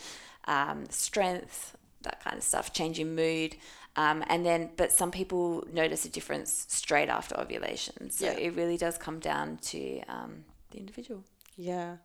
um, 0.46 0.86
strength, 0.90 1.76
that 2.02 2.22
kind 2.22 2.36
of 2.36 2.42
stuff, 2.42 2.72
change 2.72 2.98
in 2.98 3.14
mood. 3.14 3.56
Um, 3.94 4.24
and 4.26 4.44
then, 4.44 4.70
but 4.76 4.90
some 4.90 5.10
people 5.10 5.64
notice 5.72 6.04
a 6.04 6.08
difference 6.08 6.66
straight 6.68 7.08
after 7.08 7.38
ovulation. 7.38 8.10
So 8.10 8.24
Yeah. 8.26 8.32
it 8.32 8.56
really 8.56 8.76
does 8.78 8.96
come 8.98 9.18
down 9.20 9.58
to 9.58 10.00
um, 10.08 10.44
the 10.70 10.78
individual. 10.78 11.24
Yeah. 11.62 11.96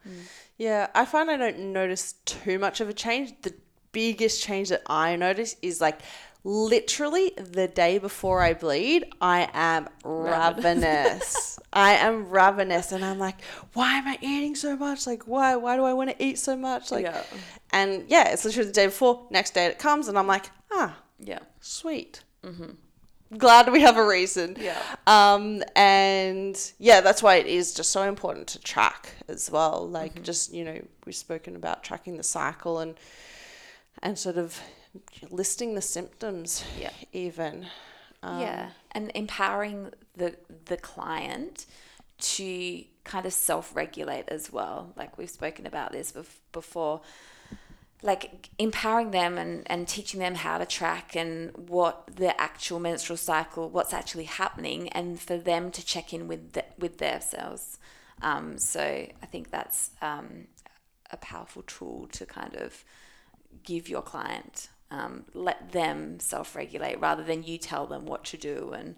Yeah. 0.57 0.87
I 0.93 1.05
find 1.05 1.29
I 1.31 1.37
don't 1.37 1.73
notice 1.73 2.13
too 2.25 2.57
much 2.59 2.79
of 2.81 2.89
a 2.89 2.93
change. 2.93 3.33
The 3.41 3.53
biggest 3.91 4.41
change 4.43 4.69
that 4.69 4.83
I 4.87 5.15
notice 5.15 5.55
is 5.61 5.81
like 5.81 5.99
literally 6.43 7.33
the 7.37 7.67
day 7.67 7.97
before 7.97 8.41
I 8.41 8.53
bleed, 8.53 9.01
I 9.19 9.49
am 9.53 9.89
ravenous. 10.03 11.59
I 11.73 11.93
am 11.93 12.29
ravenous 12.29 12.91
and 12.91 13.03
I'm 13.03 13.19
like, 13.19 13.41
why 13.73 13.93
am 13.97 14.07
I 14.07 14.17
eating 14.21 14.55
so 14.55 14.75
much? 14.77 15.05
Like 15.07 15.23
why 15.23 15.55
why 15.55 15.75
do 15.75 15.83
I 15.83 15.93
want 15.93 16.09
to 16.11 16.23
eat 16.23 16.37
so 16.39 16.55
much? 16.55 16.91
Like 16.91 17.05
Yeah. 17.05 17.23
and 17.71 18.05
yeah, 18.07 18.29
it's 18.29 18.45
literally 18.45 18.67
the 18.67 18.73
day 18.73 18.85
before, 18.87 19.27
next 19.31 19.53
day 19.53 19.65
it 19.65 19.79
comes 19.79 20.07
and 20.07 20.17
I'm 20.17 20.27
like, 20.27 20.45
ah, 20.71 20.97
Yeah. 21.19 21.39
sweet. 21.61 22.23
Glad 23.37 23.71
we 23.71 23.81
have 23.81 23.97
a 23.97 24.05
reason. 24.05 24.55
Yeah. 24.59 24.81
Um, 25.05 25.63
and 25.75 26.55
yeah, 26.79 27.01
that's 27.01 27.21
why 27.21 27.35
it 27.35 27.47
is 27.47 27.73
just 27.73 27.91
so 27.91 28.03
important 28.03 28.47
to 28.49 28.59
track 28.59 29.09
as 29.27 29.49
well. 29.51 29.87
Like 29.87 30.13
Mm-hmm. 30.15 30.23
just, 30.23 30.53
you 30.53 30.63
know, 30.63 30.79
we've 31.05 31.15
spoken 31.15 31.55
about 31.55 31.83
tracking 31.83 32.17
the 32.17 32.23
cycle 32.23 32.79
and 32.79 32.95
and 34.01 34.17
sort 34.17 34.37
of 34.37 34.61
listing 35.29 35.75
the 35.75 35.81
symptoms 35.81 36.63
Yeah. 36.79 36.91
even. 37.11 37.67
Um, 38.23 38.41
yeah, 38.41 38.69
and 38.93 39.11
empowering 39.13 39.91
the 40.15 40.35
the 40.65 40.77
client 40.77 41.65
to 42.19 42.83
kind 43.03 43.25
of 43.25 43.33
self 43.33 43.75
regulate 43.75 44.25
as 44.29 44.51
well. 44.51 44.93
Like 44.95 45.17
we've 45.17 45.29
spoken 45.29 45.67
about 45.67 45.91
this 45.91 46.11
bef- 46.13 46.39
before. 46.51 47.01
Like 48.03 48.49
empowering 48.59 49.11
them 49.11 49.37
and, 49.39 49.63
and 49.65 49.87
teaching 49.87 50.19
them 50.19 50.35
how 50.35 50.59
to 50.59 50.65
track 50.65 51.15
and 51.15 51.51
what 51.57 52.07
the 52.15 52.39
actual 52.39 52.79
menstrual 52.79 53.17
cycle, 53.17 53.69
what's 53.69 53.91
actually 53.93 54.25
happening, 54.25 54.89
and 54.89 55.19
for 55.19 55.37
them 55.37 55.71
to 55.71 55.83
check 55.83 56.13
in 56.13 56.27
with 56.27 56.53
the, 56.53 56.63
with 56.77 56.99
themselves. 56.99 57.79
Um, 58.21 58.57
so 58.59 58.81
I 58.81 59.25
think 59.25 59.49
that's 59.49 59.91
um, 60.01 60.47
a 61.11 61.17
powerful 61.17 61.63
tool 61.63 62.07
to 62.11 62.25
kind 62.25 62.55
of 62.55 62.83
give 63.63 63.89
your 63.89 64.01
client. 64.03 64.69
Um, 64.89 65.25
let 65.33 65.71
them 65.71 66.19
self 66.19 66.55
regulate 66.55 66.99
rather 67.01 67.23
than 67.23 67.43
you 67.43 67.57
tell 67.57 67.87
them 67.87 68.05
what 68.05 68.23
to 68.25 68.37
do 68.37 68.71
and, 68.73 68.95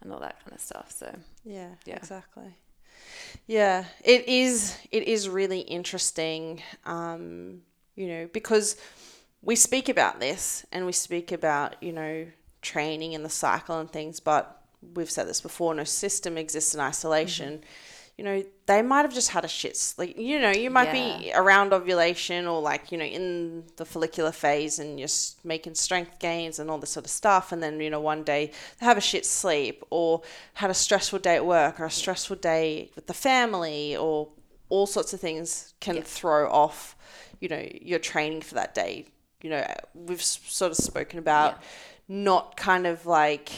and 0.00 0.12
all 0.12 0.20
that 0.20 0.38
kind 0.44 0.52
of 0.54 0.60
stuff. 0.60 0.92
So, 0.92 1.14
Yeah, 1.44 1.70
Yeah. 1.84 1.96
exactly. 1.96 2.56
Yeah, 3.46 3.84
it 4.04 4.28
is. 4.28 4.76
It 4.90 5.04
is 5.04 5.28
really 5.28 5.60
interesting, 5.60 6.62
um, 6.84 7.62
you 7.96 8.08
know, 8.08 8.28
because 8.32 8.76
we 9.42 9.56
speak 9.56 9.88
about 9.88 10.20
this 10.20 10.64
and 10.72 10.86
we 10.86 10.92
speak 10.92 11.32
about 11.32 11.76
you 11.82 11.92
know 11.92 12.26
training 12.62 13.14
and 13.14 13.24
the 13.24 13.30
cycle 13.30 13.78
and 13.78 13.90
things, 13.90 14.20
but 14.20 14.62
we've 14.94 15.10
said 15.10 15.28
this 15.28 15.40
before. 15.40 15.74
No 15.74 15.84
system 15.84 16.38
exists 16.38 16.74
in 16.74 16.80
isolation. 16.80 17.54
Mm-hmm. 17.54 17.66
You 18.18 18.24
know, 18.24 18.44
they 18.66 18.82
might 18.82 19.02
have 19.02 19.14
just 19.14 19.30
had 19.30 19.44
a 19.44 19.48
shit 19.48 19.94
like, 19.96 20.18
You 20.18 20.38
know, 20.38 20.50
you 20.50 20.70
might 20.70 20.92
be 20.92 21.32
around 21.34 21.72
ovulation 21.72 22.46
or 22.46 22.60
like 22.60 22.92
you 22.92 22.98
know 22.98 23.04
in 23.04 23.64
the 23.76 23.84
follicular 23.84 24.32
phase 24.32 24.78
and 24.78 25.00
you're 25.00 25.08
making 25.44 25.74
strength 25.74 26.18
gains 26.18 26.58
and 26.58 26.70
all 26.70 26.78
this 26.78 26.90
sort 26.90 27.06
of 27.06 27.10
stuff, 27.10 27.52
and 27.52 27.62
then 27.62 27.80
you 27.80 27.90
know 27.90 28.00
one 28.00 28.22
day 28.22 28.52
they 28.78 28.86
have 28.86 28.98
a 28.98 29.00
shit 29.00 29.26
sleep 29.26 29.82
or 29.90 30.22
had 30.54 30.70
a 30.70 30.74
stressful 30.74 31.18
day 31.18 31.36
at 31.36 31.46
work 31.46 31.80
or 31.80 31.86
a 31.86 31.90
stressful 31.90 32.36
day 32.36 32.90
with 32.94 33.06
the 33.06 33.14
family 33.14 33.96
or 33.96 34.28
all 34.68 34.86
sorts 34.86 35.12
of 35.12 35.20
things 35.20 35.74
can 35.80 36.00
throw 36.02 36.50
off 36.50 36.96
you 37.42 37.48
know 37.48 37.68
your 37.82 37.98
training 37.98 38.40
for 38.40 38.54
that 38.54 38.74
day. 38.74 39.06
You 39.42 39.50
know, 39.50 39.66
we've 39.94 40.22
sort 40.22 40.70
of 40.70 40.76
spoken 40.76 41.18
about 41.18 41.60
not 42.06 42.56
kind 42.56 42.86
of 42.86 43.04
like 43.04 43.50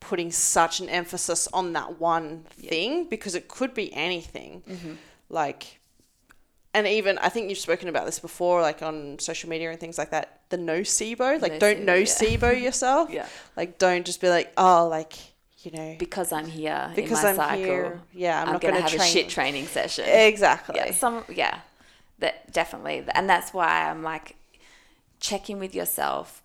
putting 0.00 0.32
such 0.32 0.80
an 0.80 0.88
emphasis 0.88 1.46
on 1.52 1.72
that 1.74 2.00
one 2.00 2.44
thing 2.50 3.08
because 3.08 3.36
it 3.36 3.46
could 3.46 3.72
be 3.72 3.94
anything. 3.94 4.62
Mm-hmm. 4.68 4.92
Like 5.28 5.78
and 6.74 6.86
even 6.88 7.18
I 7.18 7.28
think 7.28 7.48
you've 7.48 7.58
spoken 7.58 7.88
about 7.88 8.06
this 8.06 8.18
before, 8.18 8.60
like 8.60 8.82
on 8.82 9.20
social 9.20 9.48
media 9.48 9.70
and 9.70 9.78
things 9.78 9.96
like 9.96 10.10
that. 10.10 10.40
The 10.48 10.58
nocebo, 10.58 11.40
like 11.40 11.60
don't 11.60 11.86
Nocebo, 11.86 12.38
nocebo 12.38 12.62
yourself. 12.62 13.10
Yeah. 13.10 13.26
Like 13.56 13.78
don't 13.78 14.04
just 14.04 14.20
be 14.20 14.28
like, 14.28 14.52
oh, 14.56 14.88
like 14.88 15.14
you 15.58 15.70
know, 15.70 15.96
because 15.98 16.32
I'm 16.32 16.46
here 16.46 16.90
because 16.94 17.18
in 17.18 17.24
my 17.24 17.30
I'm 17.30 17.36
cycle, 17.36 17.64
here. 17.64 18.00
Yeah, 18.12 18.40
I'm, 18.40 18.48
I'm, 18.48 18.52
not 18.54 18.60
going 18.60 18.74
to 18.74 18.80
have 18.80 18.90
train. 18.90 19.02
a 19.02 19.04
shit 19.04 19.28
training 19.28 19.66
session. 19.66 20.04
Exactly. 20.08 20.76
yeah, 20.76 20.92
some 20.92 21.24
yeah, 21.28 21.60
that 22.18 22.52
definitely, 22.52 23.04
and 23.14 23.28
that's 23.28 23.52
why 23.52 23.88
I'm 23.88 24.02
like 24.02 24.36
checking 25.20 25.58
with 25.58 25.74
yourself, 25.74 26.42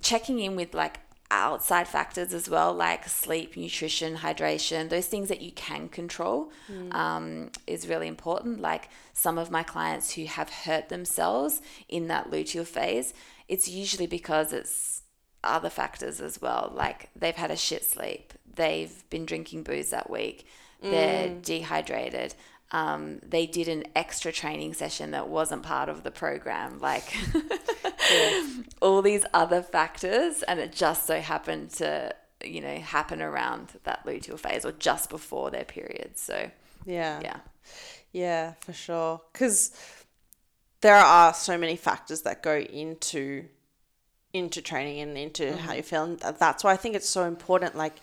checking 0.00 0.38
in 0.40 0.56
with 0.56 0.74
like 0.74 1.00
outside 1.30 1.88
factors 1.88 2.34
as 2.34 2.48
well, 2.48 2.74
like 2.74 3.08
sleep, 3.08 3.56
nutrition, 3.56 4.18
hydration, 4.18 4.90
those 4.90 5.06
things 5.06 5.28
that 5.28 5.40
you 5.40 5.50
can 5.52 5.88
control 5.88 6.52
um, 6.92 7.50
is 7.66 7.88
really 7.88 8.06
important. 8.06 8.60
Like 8.60 8.90
some 9.14 9.38
of 9.38 9.50
my 9.50 9.62
clients 9.62 10.12
who 10.14 10.26
have 10.26 10.50
hurt 10.50 10.90
themselves 10.90 11.62
in 11.88 12.08
that 12.08 12.30
luteal 12.30 12.66
phase, 12.66 13.14
it's 13.48 13.66
usually 13.66 14.06
because 14.06 14.52
it's 14.52 15.02
other 15.42 15.70
factors 15.70 16.20
as 16.20 16.40
well. 16.40 16.70
Like 16.74 17.08
they've 17.16 17.34
had 17.34 17.50
a 17.50 17.56
shit 17.56 17.84
sleep, 17.84 18.34
they've 18.54 19.02
been 19.08 19.24
drinking 19.24 19.62
booze 19.62 19.90
that 19.90 20.10
week, 20.10 20.46
they're 20.82 21.28
dehydrated. 21.40 22.34
Um, 22.72 23.20
they 23.22 23.46
did 23.46 23.68
an 23.68 23.84
extra 23.94 24.32
training 24.32 24.72
session 24.74 25.10
that 25.10 25.28
wasn't 25.28 25.62
part 25.62 25.88
of 25.90 26.02
the 26.02 26.10
program. 26.10 26.78
Like 26.80 27.14
all 28.82 29.02
these 29.02 29.24
other 29.34 29.62
factors, 29.62 30.42
and 30.42 30.58
it 30.58 30.72
just 30.72 31.06
so 31.06 31.20
happened 31.20 31.70
to, 31.70 32.14
you 32.44 32.60
know, 32.60 32.76
happen 32.78 33.20
around 33.22 33.78
that 33.84 34.04
luteal 34.06 34.38
phase 34.38 34.64
or 34.64 34.72
just 34.72 35.10
before 35.10 35.50
their 35.50 35.64
period. 35.64 36.18
So, 36.18 36.50
Yeah. 36.86 37.20
yeah. 37.22 37.36
Yeah, 38.12 38.54
for 38.60 38.72
sure. 38.72 39.20
Because 39.32 39.72
there 40.82 40.96
are 40.96 41.32
so 41.32 41.56
many 41.56 41.76
factors 41.76 42.22
that 42.22 42.42
go 42.42 42.56
into 42.58 43.44
into 44.34 44.62
training 44.62 45.00
and 45.00 45.18
into 45.18 45.54
how 45.56 45.74
you 45.74 45.82
feel, 45.82 46.04
and 46.04 46.18
that's 46.18 46.64
why 46.64 46.72
I 46.72 46.76
think 46.76 46.94
it's 46.94 47.08
so 47.08 47.24
important. 47.24 47.76
Like 47.76 47.96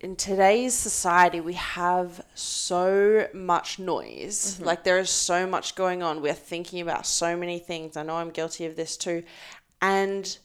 in 0.00 0.14
today's 0.16 0.74
society, 0.74 1.40
we 1.40 1.54
have 1.54 2.24
so 2.34 3.28
much 3.34 3.78
noise. 3.78 4.54
Mm-hmm. 4.54 4.64
Like 4.64 4.84
there 4.84 4.98
is 4.98 5.10
so 5.10 5.46
much 5.46 5.74
going 5.74 6.02
on. 6.02 6.22
We're 6.22 6.34
thinking 6.34 6.80
about 6.80 7.06
so 7.06 7.36
many 7.36 7.58
things. 7.58 7.96
I 7.96 8.02
know 8.04 8.16
I'm 8.16 8.30
guilty 8.30 8.64
of 8.66 8.76
this 8.76 8.96
too, 8.96 9.24
and 9.82 10.38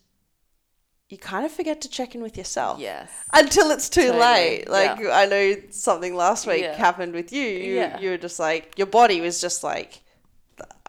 you 1.09 1.17
kind 1.19 1.45
of 1.45 1.51
forget 1.51 1.81
to 1.81 1.89
check 1.89 2.15
in 2.15 2.23
with 2.23 2.35
yourself 2.37 2.79
Yes. 2.79 3.11
until 3.31 3.69
it's 3.69 3.89
too 3.89 4.07
Totally, 4.07 4.19
late. 4.19 4.69
Like 4.69 4.99
yeah. 4.99 5.15
I 5.15 5.25
know 5.27 5.55
something 5.69 6.15
last 6.15 6.47
week 6.47 6.61
Yeah. 6.63 6.75
happened 6.75 7.13
with 7.13 7.31
you. 7.31 7.43
You, 7.47 7.75
Yeah. 7.75 7.99
you 7.99 8.09
were 8.09 8.17
just 8.17 8.39
like 8.39 8.73
your 8.77 8.87
body 8.87 9.21
was 9.21 9.39
just 9.39 9.63
like 9.63 10.01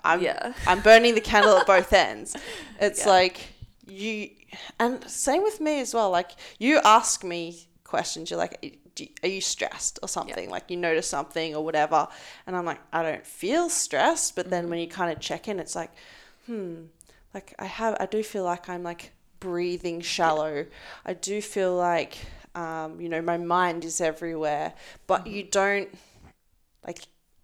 I'm 0.02 0.23
Yeah. 0.23 0.54
I'm 0.66 0.80
burning 0.80 1.14
the 1.14 1.21
candle 1.21 1.56
at 1.59 1.66
both 1.66 1.92
ends. 1.92 2.35
It's 2.80 3.04
like 3.04 3.37
you 3.87 4.30
and 4.80 5.04
same 5.11 5.42
with 5.42 5.61
me 5.61 5.80
as 5.80 5.92
well. 5.92 6.11
Like 6.11 6.30
you 6.59 6.80
ask 6.85 7.23
me 7.23 7.68
questions. 7.95 8.31
You're 8.31 8.39
like, 8.39 8.55
are 9.23 9.29
you 9.29 9.41
stressed 9.41 9.99
or 10.03 10.09
something? 10.09 10.51
Like 10.51 10.71
you 10.71 10.77
notice 10.77 11.09
something 11.09 11.55
or 11.55 11.65
whatever, 11.65 12.09
and 12.47 12.57
I'm 12.57 12.65
like, 12.65 12.81
I 12.93 13.03
don't 13.03 13.27
feel 13.27 13.69
stressed. 13.69 14.37
But 14.37 14.47
Mm-hmm. 14.47 14.51
then 14.51 14.69
when 14.71 14.79
you 14.79 14.89
kind 14.89 15.13
of 15.13 15.21
check 15.21 15.49
in, 15.49 15.61
it's 15.61 15.77
like, 15.77 15.93
hmm, 16.47 16.85
like 17.35 17.55
I 17.59 17.67
have, 17.67 17.97
I 18.01 18.07
do 18.07 18.23
feel 18.23 18.45
like 18.45 18.69
I'm 18.69 18.83
like 18.83 19.13
breathing 19.41 20.01
shallow. 20.01 20.67
I 21.05 21.15
do 21.15 21.41
feel 21.43 21.75
like, 21.77 22.19
um, 22.55 23.01
you 23.01 23.09
know, 23.09 23.23
my 23.23 23.37
mind 23.39 23.85
is 23.85 24.01
everywhere, 24.01 24.75
but 25.07 25.27
you 25.27 25.43
don't 25.45 25.89
like 26.87 27.01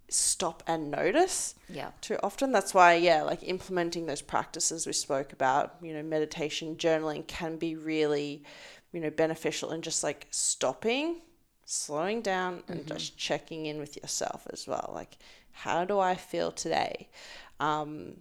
stop 0.09 0.62
and 0.66 0.90
notice 0.90 1.54
Yeah. 1.69 1.92
too 2.00 2.19
often. 2.23 2.52
That's 2.52 2.75
why, 2.75 2.95
yeah, 2.95 3.23
like 3.23 3.42
implementing 3.42 4.07
those 4.07 4.23
practices 4.23 4.87
we 4.87 4.92
spoke 4.92 5.33
about, 5.33 5.76
you 5.83 5.92
know, 5.95 6.02
meditation, 6.02 6.76
journaling 6.76 7.26
can 7.26 7.57
be 7.57 7.76
really, 7.76 8.42
you 8.92 9.00
know, 9.00 9.11
beneficial 9.11 9.70
and 9.70 9.82
just 9.85 10.02
like 10.02 10.26
stopping, 10.30 11.23
slowing 11.64 12.20
down, 12.23 12.62
and 12.68 12.87
just 12.87 13.16
checking 13.16 13.66
in 13.66 13.78
with 13.78 13.97
yourself 13.97 14.47
as 14.52 14.66
well. 14.66 14.90
Like, 14.94 15.16
how 15.52 15.85
do 15.85 15.99
I 15.99 16.14
feel 16.14 16.50
today? 16.52 17.09
Um, 17.61 18.16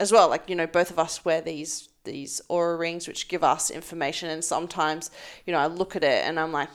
as 0.00 0.12
well, 0.12 0.28
like 0.28 0.48
you 0.48 0.56
know, 0.56 0.66
both 0.66 0.90
of 0.90 0.98
us 0.98 1.24
wear 1.24 1.40
these 1.40 1.88
these 2.04 2.40
Oura 2.48 2.78
rings 2.78 3.06
which 3.06 3.28
give 3.28 3.44
us 3.44 3.70
information, 3.70 4.30
and 4.30 4.44
sometimes, 4.44 5.10
you 5.46 5.52
know, 5.52 5.58
I 5.58 5.66
look 5.66 5.96
at 5.96 6.04
it 6.04 6.24
and 6.26 6.38
I'm 6.40 6.52
like, 6.52 6.70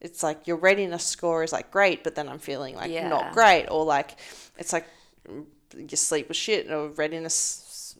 it's 0.00 0.22
like 0.22 0.46
your 0.46 0.56
readiness 0.56 1.04
score 1.04 1.42
is 1.42 1.52
like 1.52 1.70
great, 1.70 2.04
but 2.04 2.14
then 2.14 2.28
I'm 2.28 2.38
feeling 2.38 2.74
like 2.74 2.90
Yeah. 2.90 3.08
not 3.08 3.32
great, 3.32 3.66
or 3.70 3.84
like 3.84 4.18
it's 4.58 4.72
like 4.72 4.86
mm, 5.28 5.46
your 5.76 5.88
sleep 5.96 6.28
was 6.28 6.36
shit, 6.36 6.70
or 6.70 6.88
readiness 6.88 7.34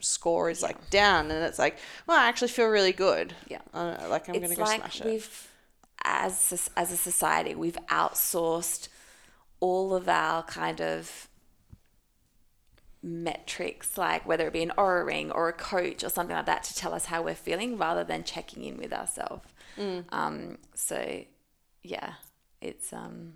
score 0.00 0.50
is 0.50 0.62
like 0.62 0.90
down, 0.90 1.30
and 1.30 1.44
it's 1.44 1.58
like, 1.58 1.78
well, 2.06 2.18
I 2.18 2.28
actually 2.28 2.48
feel 2.48 2.68
really 2.68 2.92
good. 2.92 3.34
Yeah. 3.48 3.58
Know, 3.74 3.96
like 4.08 4.28
I'm 4.28 4.34
it's 4.36 4.42
gonna 4.44 4.54
go 4.56 4.62
like 4.62 4.80
smash 4.80 5.00
it. 5.00 5.06
we've 5.06 5.48
as 6.04 6.52
a- 6.76 6.78
as 6.78 6.92
a 6.92 6.96
society 6.96 7.54
we've 7.56 7.76
outsourced 7.88 8.88
all 9.60 9.92
of 9.94 10.08
our 10.08 10.42
kind 10.44 10.80
of 10.80 11.28
metrics 13.02 13.96
like 13.96 14.26
whether 14.26 14.46
it 14.48 14.52
be 14.52 14.62
an 14.62 14.72
Oura 14.76 15.06
ring 15.06 15.30
or 15.30 15.48
a 15.48 15.52
coach 15.52 16.02
or 16.02 16.08
something 16.08 16.34
like 16.34 16.46
that 16.46 16.64
to 16.64 16.74
tell 16.74 16.92
us 16.94 17.06
how 17.06 17.22
we're 17.22 17.34
feeling 17.34 17.78
rather 17.78 18.02
than 18.04 18.24
checking 18.24 18.64
in 18.64 18.76
with 18.76 18.92
ourselves 18.92 19.48
Mm. 19.76 20.04
um 20.10 20.58
so 20.74 21.24
yeah 21.84 22.14
it's 22.60 22.92
um 22.92 23.34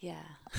yeah 0.00 0.22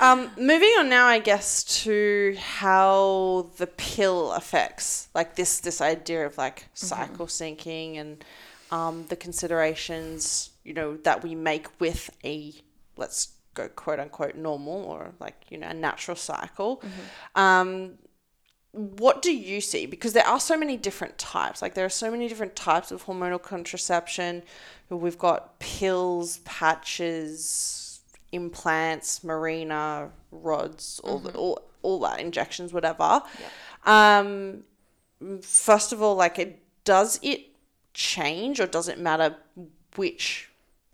Um, 0.00 0.30
moving 0.36 0.70
on 0.78 0.88
now, 0.88 1.06
I 1.06 1.18
guess, 1.18 1.64
to 1.82 2.36
how 2.38 3.50
the 3.56 3.66
pill 3.66 4.32
affects 4.32 5.08
like 5.14 5.36
this 5.36 5.60
this 5.60 5.80
idea 5.80 6.26
of 6.26 6.36
like 6.38 6.66
cycle 6.74 7.26
syncing 7.26 7.98
and 7.98 8.24
um, 8.70 9.06
the 9.08 9.16
considerations 9.16 10.50
you 10.64 10.74
know 10.74 10.96
that 10.98 11.22
we 11.22 11.34
make 11.34 11.68
with 11.80 12.10
a 12.24 12.52
let's 12.96 13.32
go 13.54 13.68
quote 13.68 13.98
unquote 13.98 14.36
normal 14.36 14.84
or 14.84 15.12
like 15.20 15.46
you 15.50 15.58
know 15.58 15.68
a 15.68 15.74
natural 15.74 16.16
cycle. 16.16 16.82
Um, 17.34 17.94
what 18.72 19.22
do 19.22 19.34
you 19.34 19.60
see? 19.60 19.86
Because 19.86 20.12
there 20.12 20.26
are 20.26 20.38
so 20.38 20.56
many 20.56 20.76
different 20.76 21.16
types. 21.18 21.62
Like 21.62 21.74
there 21.74 21.86
are 21.86 21.90
so 21.90 22.10
many 22.10 22.28
different 22.28 22.54
types 22.54 22.90
of 22.92 23.06
hormonal 23.06 23.42
contraception. 23.42 24.42
We've 24.90 25.18
got 25.18 25.58
pills, 25.58 26.38
patches, 26.44 27.87
implants, 28.32 29.20
Mirena, 29.20 30.10
rods, 30.30 31.00
all 31.04 31.18
the, 31.18 31.32
all 31.32 31.62
all 31.82 32.00
that 32.00 32.20
injections, 32.20 32.72
whatever. 32.72 33.22
Um, 33.84 34.64
first 35.42 35.92
of 35.92 36.02
all, 36.02 36.14
like 36.14 36.38
it 36.38 36.62
does 36.84 37.18
it 37.22 37.46
change 37.94 38.60
or 38.60 38.66
does 38.66 38.88
it 38.88 38.98
matter 38.98 39.36
which 39.96 40.48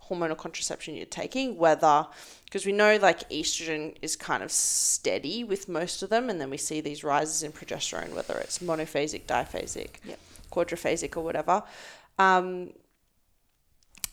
hormonal 0.09 0.37
contraception 0.37 0.95
you're 0.95 1.07
taking? 1.07 1.57
Whether 1.57 2.07
because 2.45 2.67
we 2.67 2.73
know 2.73 2.97
like 3.03 3.29
estrogen 3.31 3.97
is 4.01 4.15
kind 4.15 4.43
of 4.43 4.53
steady 4.53 5.43
with 5.43 5.69
most 5.69 6.03
of 6.03 6.11
them, 6.11 6.31
and 6.31 6.41
then 6.41 6.51
we 6.51 6.57
see 6.57 6.81
these 6.81 7.03
rises 7.03 7.43
in 7.43 7.53
progesterone, 7.53 8.15
whether 8.15 8.37
it's 8.39 8.61
monophasic, 8.61 9.25
diphasic, 9.25 9.97
Yep. 10.05 10.19
quadriphasic, 10.53 11.17
or 11.17 11.23
whatever. 11.25 11.65
Um, 12.19 12.73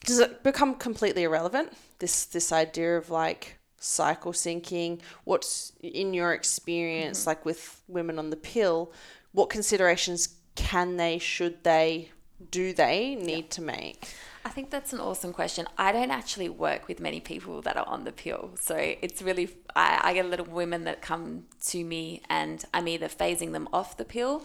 does 0.05 0.19
it 0.19 0.43
become 0.43 0.75
completely 0.75 1.23
irrelevant? 1.23 1.73
This 1.99 2.25
this 2.25 2.51
idea 2.51 2.97
of 2.97 3.09
like 3.09 3.59
cycle 3.81 4.31
syncing. 4.31 5.01
What's 5.23 5.73
in 5.81 6.13
your 6.13 6.33
experience, 6.33 7.21
mm-hmm. 7.21 7.29
like 7.29 7.45
with 7.45 7.81
women 7.87 8.19
on 8.19 8.29
the 8.29 8.37
pill? 8.37 8.93
What 9.33 9.49
considerations 9.49 10.35
can 10.55 10.97
they, 10.97 11.17
should 11.17 11.63
they, 11.63 12.11
do 12.51 12.73
they 12.73 13.15
need 13.15 13.49
to 13.51 13.61
make? 13.61 14.07
I 14.43 14.49
think 14.49 14.71
that's 14.71 14.91
an 14.91 14.99
awesome 14.99 15.33
question. 15.33 15.67
I 15.77 15.91
don't 15.91 16.11
actually 16.11 16.49
work 16.49 16.87
with 16.87 16.99
many 16.99 17.19
people 17.19 17.61
that 17.61 17.77
are 17.77 17.87
on 17.87 18.03
the 18.03 18.11
pill. 18.11 18.51
So 18.59 18.75
it's 18.75 19.21
really, 19.21 19.49
I, 19.75 19.99
I 20.03 20.13
get 20.13 20.25
a 20.25 20.27
lot 20.27 20.39
of 20.39 20.49
women 20.49 20.83
that 20.85 21.01
come 21.01 21.45
to 21.67 21.83
me 21.83 22.21
and 22.29 22.63
I'm 22.73 22.87
either 22.87 23.07
phasing 23.07 23.51
them 23.51 23.69
off 23.71 23.97
the 23.97 24.05
pill 24.05 24.43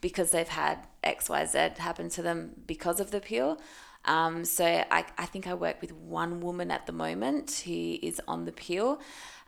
because 0.00 0.30
they've 0.32 0.48
had 0.48 0.86
XYZ 1.04 1.78
happen 1.78 2.08
to 2.10 2.22
them 2.22 2.52
because 2.66 3.00
of 3.00 3.12
the 3.12 3.20
pill. 3.20 3.60
Um, 4.06 4.44
so 4.44 4.64
I, 4.64 5.04
I 5.18 5.26
think 5.26 5.46
I 5.46 5.54
work 5.54 5.80
with 5.80 5.92
one 5.92 6.40
woman 6.40 6.70
at 6.70 6.86
the 6.86 6.92
moment 6.92 7.62
who 7.66 7.98
is 8.02 8.20
on 8.26 8.44
the 8.44 8.52
pill. 8.52 9.00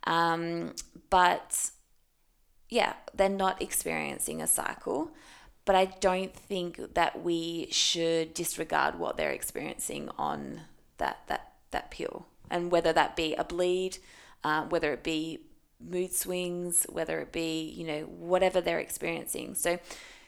Um, 0.05 0.75
but 1.11 1.71
yeah, 2.69 2.95
they're 3.15 3.29
not 3.29 3.63
experiencing 3.63 4.43
a 4.43 4.47
cycle. 4.47 5.13
But 5.65 5.77
I 5.77 5.85
don't 5.85 6.35
think 6.35 6.95
that 6.95 7.23
we 7.23 7.69
should 7.71 8.33
disregard 8.33 8.99
what 8.99 9.19
they're 9.19 9.33
experiencing 9.33 10.09
on 10.17 10.63
that 10.97 11.19
that 11.27 11.53
that 11.73 11.91
pill, 11.91 12.27
and 12.51 12.73
whether 12.73 12.91
that 12.95 13.17
be 13.17 13.35
a 13.35 13.45
bleed, 13.45 13.99
uh, 14.45 14.63
whether 14.65 14.95
it 14.95 15.03
be 15.03 15.41
mood 15.79 16.15
swings, 16.15 16.87
whether 16.89 17.21
it 17.21 17.33
be 17.33 17.69
you 17.69 17.87
know 17.87 18.05
whatever 18.05 18.63
they're 18.63 18.79
experiencing. 18.79 19.55
So 19.55 19.79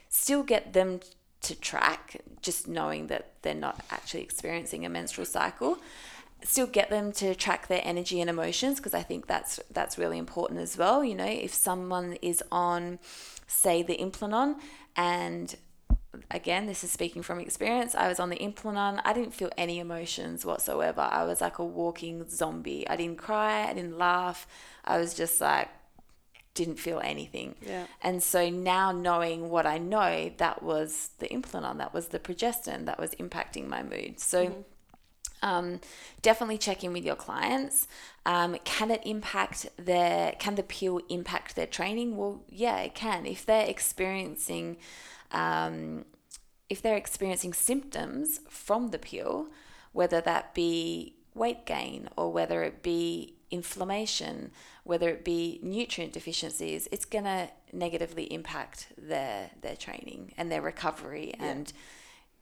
still 0.09 0.43
get 0.43 0.73
them 0.73 0.99
to 1.41 1.55
track, 1.55 2.21
just 2.41 2.67
knowing 2.67 3.07
that 3.07 3.33
they're 3.41 3.53
not 3.53 3.83
actually 3.89 4.21
experiencing 4.21 4.85
a 4.85 4.89
menstrual 4.89 5.25
cycle 5.25 5.79
still 6.43 6.67
get 6.67 6.89
them 6.89 7.11
to 7.11 7.35
track 7.35 7.67
their 7.67 7.81
energy 7.83 8.19
and 8.19 8.29
emotions 8.29 8.77
because 8.77 8.93
I 8.93 9.03
think 9.03 9.27
that's 9.27 9.59
that's 9.71 9.97
really 9.97 10.17
important 10.17 10.59
as 10.59 10.77
well. 10.77 11.03
You 11.03 11.15
know, 11.15 11.25
if 11.25 11.53
someone 11.53 12.17
is 12.21 12.43
on, 12.51 12.99
say, 13.47 13.83
the 13.83 13.97
Implanon, 13.97 14.55
and 14.95 15.55
again, 16.29 16.65
this 16.65 16.83
is 16.83 16.91
speaking 16.91 17.21
from 17.21 17.39
experience. 17.39 17.95
I 17.95 18.07
was 18.07 18.19
on 18.19 18.29
the 18.29 18.37
Implanon. 18.37 19.01
I 19.05 19.13
didn't 19.13 19.33
feel 19.33 19.51
any 19.57 19.79
emotions 19.79 20.45
whatsoever. 20.45 21.01
I 21.01 21.23
was 21.23 21.41
like 21.41 21.59
a 21.59 21.65
walking 21.65 22.27
zombie. 22.29 22.87
I 22.87 22.95
didn't 22.95 23.17
cry. 23.17 23.69
I 23.69 23.73
didn't 23.73 23.97
laugh. 23.97 24.47
I 24.83 24.97
was 24.97 25.13
just 25.13 25.39
like 25.41 25.69
didn't 26.53 26.77
feel 26.77 26.99
anything. 27.03 27.55
Yeah. 27.65 27.85
And 28.01 28.21
so 28.21 28.49
now 28.49 28.91
knowing 28.91 29.49
what 29.49 29.65
I 29.65 29.77
know, 29.77 30.31
that 30.37 30.61
was 30.61 31.11
the 31.19 31.27
Implanon, 31.27 31.77
that 31.77 31.93
was 31.93 32.07
the 32.07 32.19
progesterone 32.19 32.85
that 32.85 32.99
was 32.99 33.11
impacting 33.11 33.67
my 33.67 33.83
mood. 33.83 34.19
So 34.19 34.65
um, 35.41 35.79
definitely 36.21 36.57
check 36.57 36.83
in 36.83 36.93
with 36.93 37.05
your 37.05 37.15
clients. 37.15 37.87
Um, 38.25 38.57
can 38.63 38.91
it 38.91 39.01
impact 39.05 39.67
their, 39.77 40.33
can 40.33 40.55
the 40.55 40.63
pill 40.63 41.01
impact 41.09 41.55
their 41.55 41.67
training? 41.67 42.17
Well, 42.17 42.43
yeah, 42.49 42.79
it 42.79 42.95
can. 42.95 43.25
If 43.25 43.45
they're 43.45 43.65
experiencing, 43.65 44.77
um, 45.31 46.05
if 46.69 46.81
they're 46.81 46.97
experiencing 46.97 47.53
symptoms 47.53 48.41
from 48.49 48.89
the 48.89 48.99
pill, 48.99 49.47
whether 49.93 50.21
that 50.21 50.53
be 50.53 51.15
weight 51.33 51.65
gain 51.65 52.09
or 52.15 52.31
whether 52.31 52.63
it 52.63 52.83
be 52.83 53.35
inflammation, 53.51 54.51
whether 54.83 55.09
it 55.09 55.23
be 55.23 55.59
nutrient 55.61 56.13
deficiencies, 56.13 56.87
it's 56.91 57.05
going 57.05 57.25
to 57.25 57.49
negatively 57.73 58.23
impact 58.33 58.87
their 58.97 59.51
their 59.61 59.75
training 59.75 60.33
and 60.37 60.51
their 60.51 60.61
recovery 60.61 61.33
and 61.39 61.71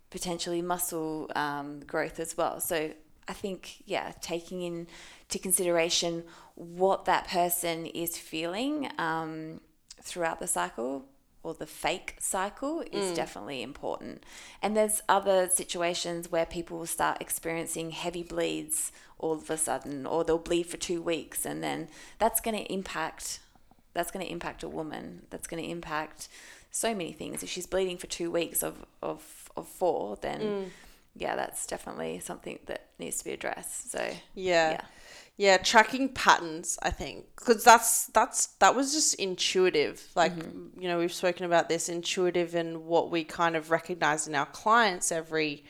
potentially 0.09 0.61
muscle 0.61 1.29
um, 1.35 1.81
growth 1.81 2.19
as 2.19 2.37
well. 2.37 2.59
So 2.59 2.91
I 3.27 3.33
think 3.33 3.83
yeah, 3.85 4.13
taking 4.21 4.61
into 4.61 5.39
consideration 5.39 6.23
what 6.55 7.05
that 7.05 7.27
person 7.27 7.85
is 7.85 8.17
feeling 8.17 8.89
um, 8.97 9.61
throughout 10.01 10.39
the 10.39 10.47
cycle 10.47 11.05
or 11.43 11.53
the 11.53 11.65
fake 11.65 12.15
cycle 12.19 12.81
is 12.91 13.11
mm. 13.11 13.15
definitely 13.15 13.61
important. 13.61 14.23
And 14.61 14.75
there's 14.75 15.01
other 15.07 15.49
situations 15.49 16.31
where 16.31 16.45
people 16.45 16.79
will 16.79 16.85
start 16.85 17.21
experiencing 17.21 17.91
heavy 17.91 18.23
bleeds 18.23 18.91
all 19.17 19.33
of 19.33 19.49
a 19.49 19.57
sudden, 19.57 20.05
or 20.05 20.23
they'll 20.23 20.37
bleed 20.37 20.63
for 20.63 20.77
two 20.77 21.01
weeks, 21.01 21.45
and 21.45 21.63
then 21.63 21.89
that's 22.17 22.39
going 22.39 22.57
to 22.57 22.71
impact. 22.71 23.39
That's 23.93 24.11
going 24.11 24.25
to 24.25 24.31
impact 24.31 24.63
a 24.63 24.69
woman. 24.69 25.23
That's 25.29 25.47
going 25.47 25.61
to 25.63 25.69
impact 25.69 26.29
so 26.71 26.93
many 26.93 27.11
things. 27.11 27.43
If 27.43 27.49
she's 27.49 27.65
bleeding 27.65 27.97
for 27.97 28.07
two 28.07 28.31
weeks 28.31 28.63
of 28.63 28.85
of, 29.01 29.49
of 29.55 29.67
four, 29.67 30.17
then 30.21 30.41
mm. 30.41 30.65
yeah, 31.15 31.35
that's 31.35 31.65
definitely 31.67 32.19
something 32.19 32.59
that 32.67 32.85
needs 32.97 33.17
to 33.19 33.25
be 33.25 33.31
addressed. 33.31 33.91
So 33.91 33.99
Yeah. 34.35 34.71
Yeah. 34.71 34.81
Yeah, 35.39 35.55
tracking 35.55 36.09
patterns, 36.09 36.77
I 36.81 36.89
think, 36.89 37.27
because 37.37 37.63
that's 37.63 38.07
that's 38.07 38.47
that 38.59 38.75
was 38.75 38.91
just 38.91 39.13
intuitive. 39.13 40.05
Like 40.13 40.33
you 40.77 40.89
know, 40.89 40.99
we've 40.99 41.13
spoken 41.13 41.45
about 41.45 41.69
this 41.69 41.87
intuitive 41.87 42.55
and 42.55 42.83
what 42.85 43.09
we 43.09 43.23
kind 43.23 43.55
of 43.55 43.71
recognize 43.71 44.27
in 44.27 44.35
our 44.35 44.47
clients 44.47 45.13
every, 45.13 45.63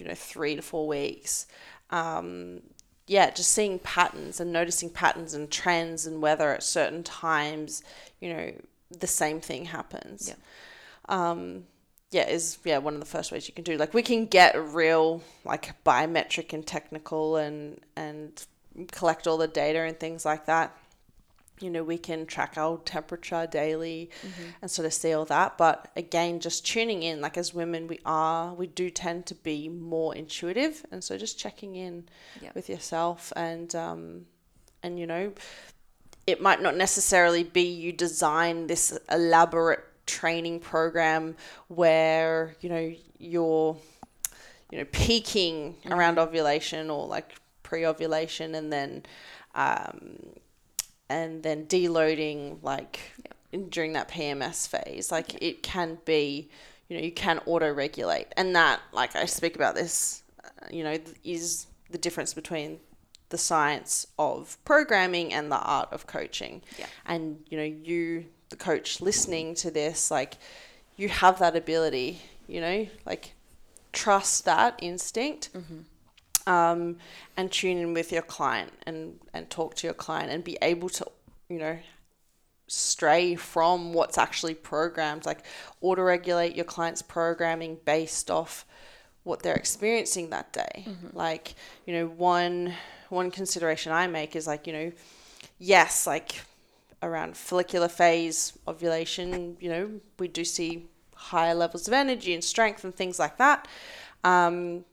you 0.00 0.06
know, 0.08 0.16
three 0.16 0.56
to 0.56 0.62
four 0.62 0.88
weeks. 0.88 1.46
Um, 1.90 2.60
yeah, 3.06 3.30
just 3.30 3.52
seeing 3.52 3.78
patterns 3.78 4.40
and 4.40 4.52
noticing 4.52 4.90
patterns 4.90 5.32
and 5.32 5.48
trends 5.48 6.04
and 6.04 6.20
whether 6.20 6.52
at 6.52 6.64
certain 6.64 7.04
times, 7.04 7.84
you 8.20 8.30
know, 8.34 8.52
the 8.90 9.06
same 9.06 9.40
thing 9.40 9.66
happens. 9.66 10.26
Yeah. 10.28 11.30
Um, 11.30 11.66
yeah, 12.10 12.28
is 12.28 12.58
yeah 12.64 12.78
one 12.78 12.94
of 12.94 13.00
the 13.00 13.06
first 13.06 13.30
ways 13.30 13.46
you 13.46 13.54
can 13.54 13.62
do. 13.62 13.76
Like 13.76 13.94
we 13.94 14.02
can 14.02 14.26
get 14.26 14.60
real 14.60 15.22
like 15.44 15.72
biometric 15.84 16.52
and 16.52 16.66
technical 16.66 17.36
and 17.36 17.80
and 17.94 18.44
collect 18.90 19.26
all 19.26 19.38
the 19.38 19.48
data 19.48 19.80
and 19.80 19.98
things 19.98 20.24
like 20.24 20.46
that. 20.46 20.76
You 21.60 21.70
know, 21.70 21.84
we 21.84 21.96
can 21.98 22.26
track 22.26 22.54
our 22.56 22.78
temperature 22.78 23.46
daily 23.48 24.10
and 24.60 24.68
sort 24.70 24.86
of 24.86 24.92
see 24.92 25.12
all 25.12 25.24
that. 25.26 25.56
But 25.56 25.92
again, 25.94 26.40
just 26.40 26.66
tuning 26.66 27.04
in, 27.04 27.20
like 27.20 27.36
as 27.36 27.54
women, 27.54 27.86
we 27.86 28.00
are, 28.04 28.52
we 28.52 28.66
do 28.66 28.90
tend 28.90 29.26
to 29.26 29.34
be 29.36 29.68
more 29.68 30.12
intuitive. 30.14 30.84
And 30.90 31.04
so 31.04 31.16
just 31.16 31.38
checking 31.38 31.76
in 31.76 32.08
Yep. 32.40 32.54
with 32.56 32.68
yourself 32.68 33.32
and, 33.36 33.72
um, 33.76 34.26
and, 34.82 34.98
you 34.98 35.06
know, 35.06 35.32
it 36.26 36.40
might 36.40 36.60
not 36.60 36.76
necessarily 36.76 37.44
be 37.44 37.62
you 37.62 37.92
design 37.92 38.66
this 38.66 38.98
elaborate 39.10 39.84
training 40.06 40.58
program 40.58 41.36
where, 41.68 42.56
you 42.60 42.68
know, 42.68 42.92
you're, 43.18 43.76
you 44.70 44.78
know, 44.78 44.86
peaking 44.90 45.76
around 45.88 46.18
ovulation 46.18 46.90
or 46.90 47.06
like 47.06 47.36
pre-ovulation, 47.72 48.54
and 48.54 48.70
then, 48.70 49.02
um, 49.54 50.18
and 51.08 51.42
then 51.42 51.64
deloading 51.64 52.58
like 52.62 53.00
in, 53.50 53.70
during 53.70 53.94
that 53.94 54.10
PMS 54.10 54.68
phase. 54.68 55.10
Like 55.10 55.42
it 55.42 55.62
can 55.62 55.96
be, 56.04 56.50
you 56.88 56.98
know, 56.98 57.02
you 57.02 57.12
can 57.12 57.40
auto-regulate, 57.46 58.26
and 58.36 58.54
that, 58.56 58.80
like 58.92 59.16
I 59.16 59.24
speak 59.24 59.56
about 59.56 59.74
this, 59.74 60.22
uh, 60.44 60.66
you 60.70 60.84
know, 60.84 60.98
is 61.24 61.66
the 61.88 61.96
difference 61.96 62.34
between 62.34 62.78
the 63.30 63.38
science 63.38 64.06
of 64.18 64.58
programming 64.66 65.32
and 65.32 65.50
the 65.50 65.60
art 65.60 65.88
of 65.92 66.06
coaching. 66.06 66.60
Yeah. 66.78 66.86
And 67.06 67.38
you 67.48 67.56
know, 67.56 67.64
you 67.64 68.26
the 68.50 68.56
coach 68.56 69.00
listening 69.00 69.54
to 69.54 69.70
this, 69.70 70.10
like 70.10 70.34
you 70.96 71.08
have 71.08 71.38
that 71.38 71.56
ability, 71.56 72.20
you 72.46 72.60
know, 72.60 72.86
like 73.06 73.32
trust 73.94 74.44
that 74.44 74.78
instinct. 74.82 75.48
Um, 76.46 76.96
and 77.36 77.52
tune 77.52 77.78
in 77.78 77.94
with 77.94 78.10
your 78.10 78.22
client 78.22 78.72
and, 78.84 79.20
and 79.32 79.48
talk 79.48 79.74
to 79.76 79.86
your 79.86 79.94
client 79.94 80.30
and 80.30 80.42
be 80.42 80.58
able 80.60 80.88
to, 80.88 81.06
you 81.48 81.58
know, 81.58 81.78
stray 82.66 83.34
from 83.36 83.92
what's 83.92 84.18
actually 84.18 84.54
programmed, 84.54 85.26
like 85.26 85.44
auto 85.80 86.02
regulate 86.02 86.56
your 86.56 86.64
client's 86.64 87.02
programming 87.02 87.78
based 87.84 88.30
off 88.30 88.64
what 89.24 89.42
they're 89.42 89.54
experiencing 89.54 90.30
that 90.30 90.52
day. 90.52 90.84
Like, 91.12 91.54
you 91.86 91.94
know, 91.94 92.06
one 92.06 92.74
one 93.08 93.30
consideration 93.30 93.92
I 93.92 94.06
make 94.06 94.34
is 94.34 94.46
like, 94.46 94.66
you 94.66 94.72
know, 94.72 94.92
yes, 95.58 96.06
like 96.06 96.40
around 97.02 97.36
follicular 97.36 97.88
phase 97.88 98.58
ovulation, 98.66 99.56
you 99.60 99.68
know, 99.68 99.90
we 100.18 100.28
do 100.28 100.44
see 100.44 100.88
higher 101.14 101.54
levels 101.54 101.86
of 101.86 101.92
energy 101.92 102.32
and 102.32 102.42
strength 102.42 102.84
and 102.84 102.94
things 102.94 103.18
like 103.18 103.36
that. 103.36 103.68
Um, 104.24 104.84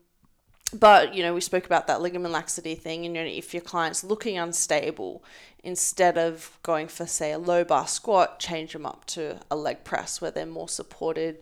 but 0.74 1.14
you 1.14 1.24
know 1.24 1.34
we 1.34 1.42
spoke 1.42 1.66
about 1.66 1.88
that 1.88 2.02
ligament 2.02 2.34
laxity 2.34 2.76
thing 2.76 3.06
and 3.06 3.16
you 3.16 3.22
know 3.22 3.28
if 3.28 3.54
your 3.54 3.62
client's 3.62 4.04
looking 4.04 4.38
unstable 4.38 5.24
instead 5.64 6.18
of 6.18 6.58
going 6.64 6.88
for 6.88 7.06
say 7.06 7.32
a 7.32 7.40
low 7.40 7.64
bar 7.64 7.88
squat 7.88 8.40
change 8.40 8.74
them 8.74 8.86
up 8.86 9.06
to 9.06 9.40
a 9.50 9.56
leg 9.56 9.84
press 9.84 10.22
where 10.22 10.32
they're 10.32 10.46
more 10.46 10.70
supported 10.70 11.38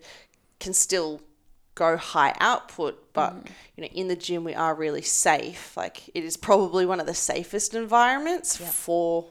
can 0.59 0.73
still 0.73 1.21
go 1.75 1.95
high 1.95 2.35
output 2.39 3.13
but 3.13 3.33
mm. 3.33 3.49
you 3.75 3.83
know 3.83 3.89
in 3.93 4.07
the 4.07 4.15
gym 4.15 4.43
we 4.43 4.53
are 4.53 4.73
really 4.73 5.01
safe. 5.01 5.77
Like 5.77 6.09
it 6.13 6.23
is 6.23 6.37
probably 6.37 6.85
one 6.85 6.99
of 6.99 7.05
the 7.05 7.13
safest 7.13 7.73
environments 7.73 8.57
for 8.57 9.25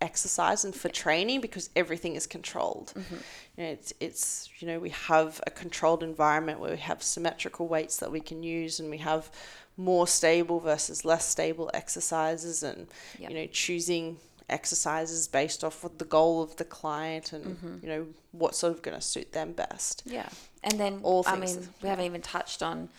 exercise 0.00 0.64
and 0.64 0.74
for 0.74 0.88
training 0.88 1.40
because 1.40 1.70
everything 1.76 2.16
is 2.16 2.26
controlled. 2.26 2.92
Mm-hmm. 2.96 3.14
You 3.56 3.64
know, 3.64 3.70
it's 3.70 3.92
it's 4.00 4.48
you 4.58 4.68
know 4.68 4.78
we 4.78 4.90
have 4.90 5.40
a 5.46 5.50
controlled 5.50 6.02
environment 6.02 6.60
where 6.60 6.70
we 6.70 6.78
have 6.78 7.02
symmetrical 7.02 7.68
weights 7.68 7.98
that 7.98 8.10
we 8.10 8.20
can 8.20 8.42
use 8.42 8.80
and 8.80 8.90
we 8.90 8.98
have 8.98 9.30
more 9.76 10.06
stable 10.06 10.60
versus 10.60 11.04
less 11.04 11.26
stable 11.26 11.70
exercises 11.74 12.62
and 12.62 12.86
Yep. 13.18 13.30
you 13.30 13.36
know 13.36 13.46
choosing 13.46 14.16
exercises 14.48 15.28
based 15.28 15.62
off 15.62 15.84
what 15.84 15.98
the 15.98 16.04
goal 16.04 16.42
of 16.42 16.56
the 16.56 16.64
client 16.64 17.32
and 17.32 17.44
mm-hmm. 17.44 17.76
you 17.82 17.88
know 17.88 18.06
what's 18.32 18.58
sort 18.58 18.72
of 18.72 18.82
going 18.82 18.96
to 18.96 19.00
suit 19.02 19.32
them 19.32 19.52
best. 19.52 20.02
Yeah. 20.06 20.28
And 20.62 20.78
then, 20.78 21.00
All 21.02 21.24
I 21.26 21.36
mean, 21.36 21.68
we 21.82 21.88
haven't 21.88 22.04
even 22.04 22.20
touched 22.20 22.62
on 22.62 22.90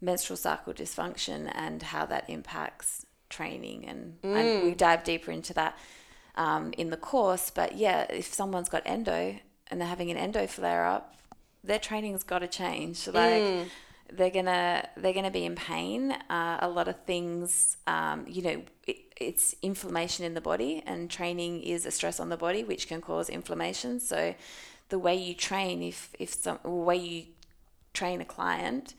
menstrual 0.00 0.36
cycle 0.36 0.72
dysfunction 0.72 1.50
and 1.54 1.82
how 1.82 2.06
that 2.06 2.28
impacts 2.28 3.06
training. 3.30 3.86
And, 3.86 4.18
and 4.22 4.62
we 4.62 4.72
mm. 4.72 4.76
dive 4.76 5.04
deeper 5.04 5.30
into 5.30 5.54
that 5.54 5.78
um, 6.38 6.72
in 6.78 6.88
the 6.90 6.96
course. 6.96 7.50
But 7.50 7.76
yeah, 7.76 8.06
if 8.08 8.32
someone's 8.32 8.70
got 8.70 8.82
endo 8.86 9.36
and 9.66 9.80
they're 9.80 9.88
having 9.88 10.10
an 10.10 10.16
endo 10.16 10.46
flare 10.46 10.86
up, 10.86 11.14
their 11.62 11.78
training's 11.78 12.22
got 12.22 12.38
to 12.38 12.48
change. 12.48 13.06
Like, 13.08 13.42
they're 14.10 14.30
gonna 14.30 14.88
they're 14.96 15.12
gonna 15.12 15.30
be 15.30 15.44
in 15.44 15.54
pain. 15.54 16.12
Uh, 16.30 16.58
a 16.60 16.68
lot 16.68 16.88
of 16.88 16.96
things, 17.04 17.76
um, 17.86 18.24
you 18.26 18.42
know, 18.42 18.62
it, 18.86 18.96
it's 19.20 19.54
inflammation 19.62 20.24
in 20.24 20.34
the 20.34 20.40
body, 20.40 20.82
and 20.86 21.10
training 21.10 21.62
is 21.62 21.84
a 21.84 21.90
stress 21.90 22.18
on 22.20 22.28
the 22.30 22.36
body, 22.36 22.64
which 22.64 22.88
can 22.88 23.00
cause 23.02 23.28
inflammation. 23.28 24.00
So, 24.00 24.34
the 24.88 24.98
way 24.98 25.14
you 25.16 25.34
train, 25.34 25.82
if 25.82 26.14
if 26.18 26.32
some 26.32 26.58
way 26.64 26.96
you 26.96 27.24
train 27.92 28.20
a 28.20 28.24
client 28.24 28.94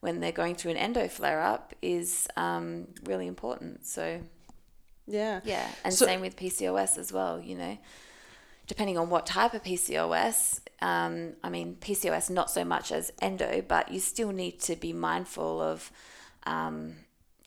when 0.00 0.20
they're 0.20 0.32
going 0.32 0.54
through 0.54 0.72
an 0.72 0.76
endo 0.76 1.08
flare 1.08 1.40
up, 1.40 1.74
is 1.80 2.28
um, 2.36 2.88
really 3.04 3.26
important. 3.26 3.86
So, 3.86 4.20
Yeah. 5.12 5.40
yeah, 5.44 5.68
and 5.84 5.92
So- 5.92 6.06
same 6.06 6.20
with 6.22 6.36
PCOS 6.36 6.96
as 6.98 7.12
well. 7.12 7.38
You 7.40 7.56
know, 7.56 7.78
depending 8.66 8.96
on 8.98 9.10
what 9.10 9.26
type 9.26 9.54
of 9.54 9.62
PCOS. 9.62 10.60
Um, 10.80 11.34
I 11.44 11.50
mean, 11.50 11.76
PCOS 11.80 12.30
not 12.30 12.50
so 12.50 12.64
much 12.64 12.90
as 12.90 13.12
endo, 13.20 13.62
but 13.62 13.92
you 13.92 14.00
still 14.00 14.32
need 14.32 14.58
to 14.62 14.74
be 14.74 14.92
mindful 14.92 15.60
of, 15.60 15.92
um, 16.44 16.96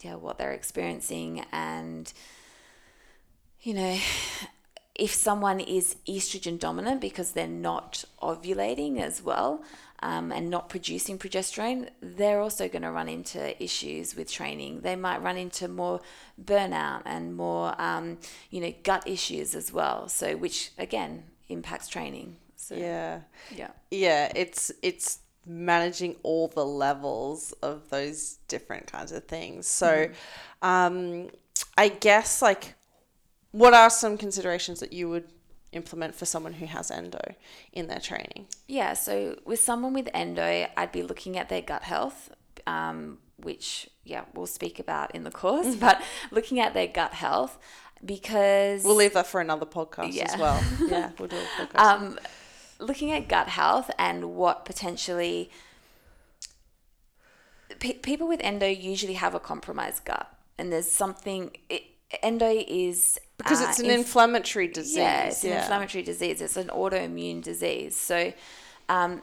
yeah, 0.02 0.16
what 0.16 0.38
they're 0.38 0.54
experiencing, 0.54 1.44
and 1.52 2.14
you 3.62 3.74
know, 3.74 3.98
if 4.96 5.14
someone 5.14 5.60
is 5.60 5.96
estrogen 6.08 6.58
dominant 6.60 7.02
because 7.02 7.32
they're 7.32 7.48
not 7.48 8.06
ovulating 8.22 9.00
as 9.02 9.22
well. 9.22 9.64
Um, 10.02 10.32
and 10.32 10.50
not 10.50 10.68
producing 10.70 11.18
progesterone, 11.18 11.90
they're 12.02 12.42
also 12.42 12.68
going 12.68 12.82
to 12.82 12.92
run 12.92 13.08
into 13.08 13.62
issues 13.64 14.16
with 14.16 14.30
training. 14.30 14.82
They 14.82 14.96
might 14.96 15.24
run 15.24 15.38
into 15.38 15.68
more 15.70 16.02
burnout 16.44 17.02
and 17.06 17.36
more, 17.36 17.74
um, 17.82 18.18
you 18.52 18.60
know, 18.62 18.74
gut 18.84 19.08
issues 19.08 19.56
as 19.56 19.72
well. 19.72 20.10
So, 20.10 20.36
which 20.36 20.72
again 20.78 21.24
impacts 21.48 21.88
training. 21.88 22.36
So, 22.58 22.76
Yeah. 22.76 23.22
yeah, 23.56 23.72
yeah 23.90 24.32
it's 24.36 24.72
it's 24.82 25.20
managing 25.46 26.16
all 26.24 26.48
the 26.48 26.66
levels 26.66 27.54
of 27.62 27.90
those 27.90 28.40
different 28.48 28.92
kinds 28.92 29.12
of 29.12 29.24
things 29.26 29.68
so 29.68 30.10
um 30.64 31.30
i 31.78 31.88
guess 31.88 32.42
like 32.42 32.74
what 33.52 33.74
are 33.74 33.92
some 33.92 34.18
considerations 34.18 34.80
that 34.80 34.92
you 34.92 35.08
would 35.08 35.28
implement 35.72 36.16
for 36.16 36.26
someone 36.26 36.54
who 36.54 36.66
has 36.66 36.92
endo 36.92 37.36
in 37.74 37.88
their 37.88 38.00
training 38.00 38.48
Yeah, 38.68 38.94
so 38.94 39.40
with 39.46 39.60
someone 39.60 39.94
with 39.94 40.10
endo, 40.14 40.68
I'd 40.78 40.92
be 40.92 41.04
looking 41.04 41.38
at 41.38 41.50
their 41.50 41.62
gut 41.62 41.84
health, 41.84 42.32
um, 42.66 43.18
which, 43.38 43.90
yeah, 44.04 44.26
we'll 44.34 44.48
speak 44.48 44.80
about 44.80 45.14
in 45.14 45.24
the 45.24 45.32
course, 45.32 45.76
but 45.76 46.02
looking 46.32 46.60
at 46.60 46.74
their 46.74 46.88
gut 46.88 47.14
health 47.14 47.58
because. 48.04 48.84
we'll 48.84 48.96
leave 48.96 49.14
that 49.14 49.26
for 49.26 49.42
another 49.42 49.66
podcast 49.66 50.18
as 50.18 50.38
well 50.38 50.62
yeah 50.88 51.12
we'll 51.18 51.30
do 51.30 51.38
a 51.38 51.62
podcast 51.62 51.80
um, 51.80 52.20
looking 52.78 53.12
at 53.12 53.28
gut 53.28 53.48
health 53.48 53.90
and 53.98 54.36
what 54.36 54.66
potentially 54.66 55.50
pe- 57.80 57.94
people 57.94 58.28
with 58.28 58.42
endo 58.44 58.68
usually 58.68 59.14
have 59.14 59.36
a 59.36 59.40
compromised 59.40 60.06
gut, 60.06 60.28
and 60.58 60.72
there's 60.72 60.90
something. 60.90 61.52
It, 61.70 61.84
endo 62.22 62.64
is 62.68 63.20
because 63.38 63.62
uh, 63.62 63.68
it's 63.70 63.80
an 63.80 63.86
inf- 63.88 64.00
inflammatory 64.00 64.68
disease 64.68 64.98
yeah, 64.98 65.24
it's 65.26 65.44
an 65.44 65.52
yeah. 65.52 65.62
inflammatory 65.62 66.04
disease. 66.04 66.42
It's 66.42 66.58
an 66.58 66.68
autoimmune 66.68 67.44
disease. 67.44 67.96
So, 67.96 68.34
um, 68.90 69.22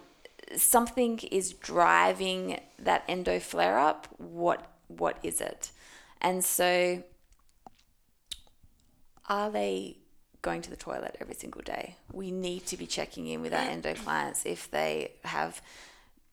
something 0.57 1.19
is 1.31 1.53
driving 1.55 2.61
that 2.79 3.05
endo 3.09 3.39
flare 3.41 3.79
up. 3.79 4.09
What 4.19 4.67
what 4.89 5.19
is 5.23 5.41
it? 5.41 5.71
And 6.21 6.45
so, 6.45 7.03
are 9.29 9.51
they 9.51 9.99
going 10.43 10.61
to 10.63 10.71
the 10.71 10.77
toilet 10.77 11.17
every 11.21 11.35
single 11.35 11.63
day? 11.63 11.97
We 12.13 12.31
need 12.31 12.67
to 12.67 12.77
be 12.77 12.87
checking 12.87 13.27
in 13.29 13.41
with 13.43 13.55
our 13.55 13.61
endo 13.61 13.95
clients 13.95 14.45
if 14.45 14.71
they 14.71 15.13
have 15.25 15.63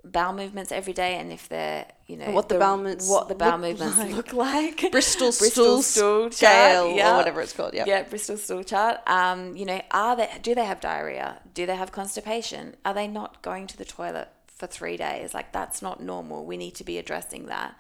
bowel 0.06 0.34
movements 0.34 0.72
every 0.72 0.94
day 0.94 1.16
and 1.18 1.32
if 1.32 1.50
they're 1.50 1.86
you 2.08 2.16
know 2.16 2.32
what 2.32 2.48
the 2.48 2.58
bowel 2.58 2.78
movements 2.78 3.10
what 3.10 3.28
the 3.28 3.36
bowel 3.36 3.60
look 3.60 3.72
movements 3.72 3.98
like. 3.98 4.16
look 4.16 4.34
like 4.34 4.78
bristol, 4.92 5.28
Bristol 5.28 5.82
stool, 5.82 5.82
stool 5.82 6.32
scale 6.32 6.86
chart, 6.86 6.96
yeah. 6.96 7.14
or 7.14 7.18
whatever 7.18 7.42
it's 7.42 7.52
called 7.52 7.74
yeah 7.74 7.84
yeah, 7.90 8.04
Bristol 8.04 8.38
stool 8.38 8.64
chart. 8.64 9.00
Um, 9.08 9.56
you 9.56 9.66
know, 9.66 9.82
are 9.92 10.16
they 10.16 10.30
do 10.42 10.54
they 10.54 10.66
have 10.66 10.80
diarrhea? 10.80 11.42
Do 11.54 11.66
they 11.66 11.76
have 11.76 11.92
constipation? 11.92 12.76
Are 12.86 12.94
they 12.94 13.08
not 13.08 13.42
going 13.42 13.66
to 13.68 13.78
the 13.78 13.86
toilet 13.86 14.30
for 14.46 14.68
three 14.68 14.96
days? 14.96 15.34
Like 15.34 15.52
that's 15.52 15.82
not 15.82 16.02
normal. 16.02 16.46
We 16.46 16.56
need 16.56 16.76
to 16.76 16.84
be 16.84 16.98
addressing 17.00 17.48
that. 17.48 17.76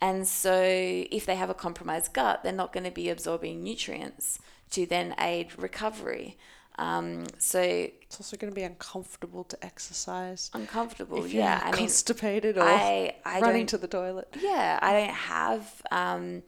And 0.00 0.26
so, 0.26 0.62
if 0.62 1.24
they 1.24 1.36
have 1.36 1.50
a 1.50 1.54
compromised 1.54 2.12
gut, 2.12 2.42
they're 2.42 2.52
not 2.52 2.72
going 2.72 2.84
to 2.84 2.90
be 2.90 3.08
absorbing 3.08 3.62
nutrients 3.62 4.38
to 4.70 4.86
then 4.86 5.14
aid 5.18 5.58
recovery. 5.58 6.36
Um, 6.76 7.26
so 7.38 7.60
it's 7.60 8.20
also 8.20 8.36
going 8.36 8.52
to 8.52 8.54
be 8.54 8.64
uncomfortable 8.64 9.44
to 9.44 9.64
exercise 9.64 10.50
uncomfortable. 10.54 11.24
yeah, 11.26 11.60
I 11.62 11.66
mean, 11.66 11.78
constipated 11.78 12.58
or 12.58 12.64
I 12.64 13.14
I 13.24 13.40
running 13.40 13.66
to 13.66 13.78
the 13.78 13.86
toilet 13.86 14.28
yeah, 14.40 14.78
I 14.82 14.92
don't 14.92 15.14
have 15.14 15.82
um, 15.92 16.42